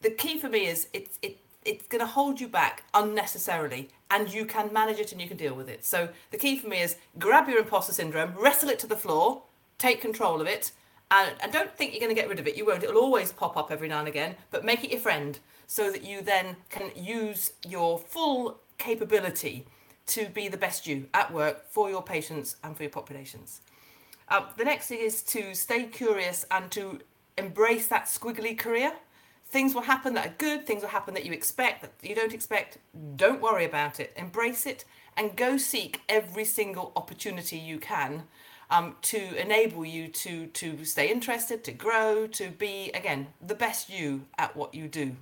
[0.00, 4.32] The key for me is it's it it's going to hold you back unnecessarily, and
[4.32, 5.84] you can manage it and you can deal with it.
[5.84, 9.42] So the key for me is grab your imposter syndrome, wrestle it to the floor,
[9.76, 10.72] take control of it,
[11.10, 12.56] and, and don't think you're going to get rid of it.
[12.56, 12.84] You won't.
[12.84, 16.02] It'll always pop up every now and again, but make it your friend so that
[16.02, 19.66] you then can use your full capability
[20.06, 23.60] to be the best you at work for your patients and for your populations.
[24.28, 27.00] Uh, the next thing is to stay curious and to
[27.36, 28.92] embrace that squiggly career.
[29.46, 32.34] Things will happen that are good, things will happen that you expect, that you don't
[32.34, 32.78] expect.
[33.16, 34.12] Don't worry about it.
[34.16, 34.84] Embrace it
[35.16, 38.24] and go seek every single opportunity you can
[38.70, 43.88] um, to enable you to, to stay interested, to grow, to be, again, the best
[43.88, 45.16] you at what you do.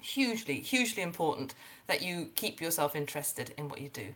[0.00, 1.54] Hugely, hugely important
[1.86, 4.06] that you keep yourself interested in what you do.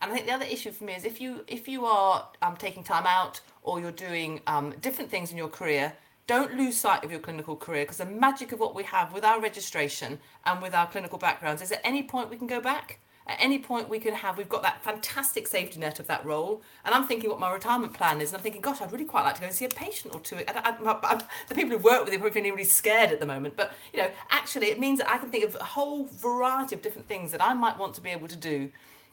[0.00, 2.56] And I think the other issue for me is if you if you are um,
[2.56, 5.94] taking time out or you're doing um, different things in your career,
[6.26, 9.24] don't lose sight of your clinical career because the magic of what we have with
[9.24, 12.98] our registration and with our clinical backgrounds is at any point we can go back
[13.26, 16.62] at any point we can have we've got that fantastic safety net of that role
[16.84, 19.24] and i'm thinking what my retirement plan is and i'm thinking gosh i'd really quite
[19.24, 20.36] like to go and see a patient or two.
[20.36, 23.26] I, I, I, the people who work with you are feeling really scared at the
[23.26, 26.74] moment but you know actually it means that i can think of a whole variety
[26.74, 28.70] of different things that i might want to be able to do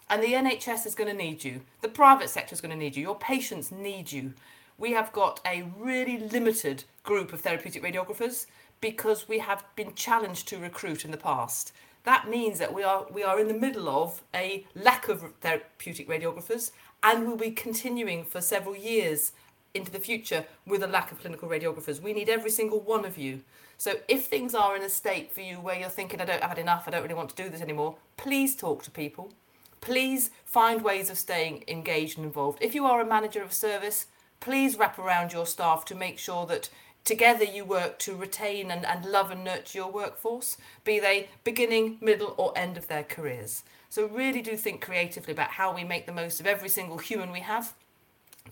[0.10, 1.62] and the nhs is going to need you.
[1.82, 3.02] The private sector is going to need you.
[3.02, 4.34] Your patients need you.
[4.78, 8.46] We have got a really limited group of therapeutic radiographers
[8.82, 11.74] because we have been challenged to recruit in the past
[12.06, 16.08] that means that we are we are in the middle of a lack of therapeutic
[16.08, 19.32] radiographers and will be continuing for several years
[19.74, 22.02] into the future with a lack of clinical radiographers.
[22.02, 23.42] We need every single one of you.
[23.78, 26.52] So if things are in a state for you where you're thinking, I don't have
[26.52, 29.34] had enough, I don't really want to do this anymore, please talk to people.
[29.82, 32.60] Please find ways of staying engaged and involved.
[32.62, 34.06] If you are a manager of service,
[34.40, 36.70] please wrap around your staff to make sure that
[37.06, 41.98] Together, you work to retain and, and love and nurture your workforce, be they beginning,
[42.00, 43.64] middle, or end of their careers.
[43.90, 47.32] So, really do think creatively about how we make the most of every single human
[47.32, 47.74] we have,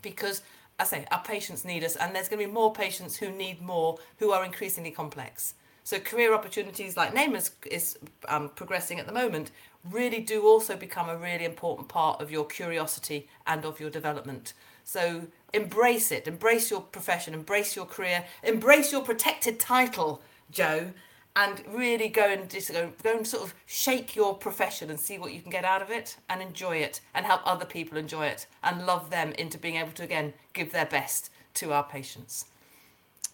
[0.01, 0.41] because
[0.77, 3.61] I say our patients need us, and there's going to be more patients who need
[3.61, 5.53] more, who are increasingly complex.
[5.83, 7.97] So, career opportunities like NAME is, is
[8.27, 9.51] um, progressing at the moment
[9.89, 14.53] really do also become a really important part of your curiosity and of your development.
[14.91, 20.21] So embrace it, embrace your profession, embrace your career, embrace your protected title,
[20.51, 20.91] Joe,
[21.33, 25.17] and really go and just go, go and sort of shake your profession and see
[25.17, 28.25] what you can get out of it and enjoy it and help other people enjoy
[28.25, 32.47] it and love them into being able to again give their best to our patients.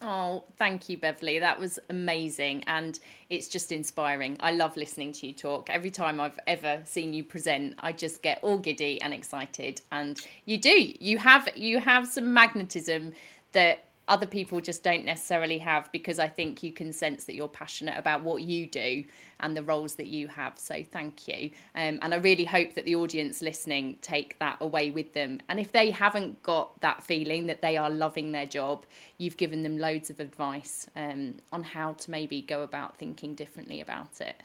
[0.01, 1.39] Oh, thank you, Beverley.
[1.39, 2.63] That was amazing.
[2.67, 4.37] And it's just inspiring.
[4.39, 5.69] I love listening to you talk.
[5.71, 9.81] Every time I've ever seen you present, I just get all giddy and excited.
[9.91, 10.93] And you do.
[10.99, 13.13] You have you have some magnetism
[13.53, 17.47] that other people just don't necessarily have because I think you can sense that you're
[17.47, 19.03] passionate about what you do
[19.39, 20.57] and the roles that you have.
[20.57, 21.51] So thank you.
[21.75, 25.39] Um, and I really hope that the audience listening take that away with them.
[25.49, 28.85] And if they haven't got that feeling that they are loving their job,
[29.17, 33.81] you've given them loads of advice um, on how to maybe go about thinking differently
[33.81, 34.41] about it.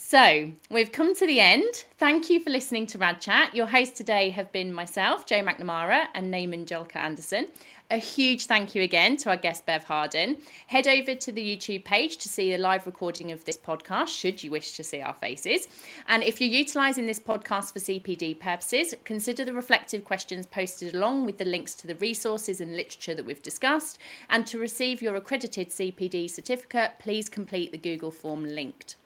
[0.00, 1.84] So we've come to the end.
[1.98, 3.54] Thank you for listening to Rad Chat.
[3.54, 7.48] Your hosts today have been myself, Joe McNamara, and Naaman Julka Anderson.
[7.90, 10.36] A huge thank you again to our guest Bev Harden.
[10.66, 14.42] Head over to the YouTube page to see a live recording of this podcast, should
[14.42, 15.68] you wish to see our faces.
[16.06, 21.24] And if you're utilising this podcast for CPD purposes, consider the reflective questions posted along
[21.24, 23.96] with the links to the resources and literature that we've discussed.
[24.28, 28.96] And to receive your accredited CPD certificate, please complete the Google form linked.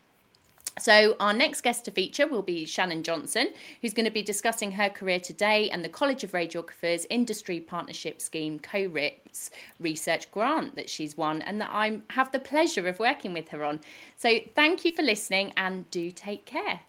[0.79, 3.49] So, our next guest to feature will be Shannon Johnson,
[3.83, 8.23] who's going to be discussing her career today and the College of Radiographers Industry Partnership
[8.23, 9.51] Scheme CORIPS
[9.81, 13.65] research grant that she's won and that I have the pleasure of working with her
[13.65, 13.81] on.
[14.17, 16.81] So, thank you for listening and do take care.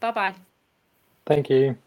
[0.00, 0.34] Bye bye.
[1.24, 1.78] Thank you.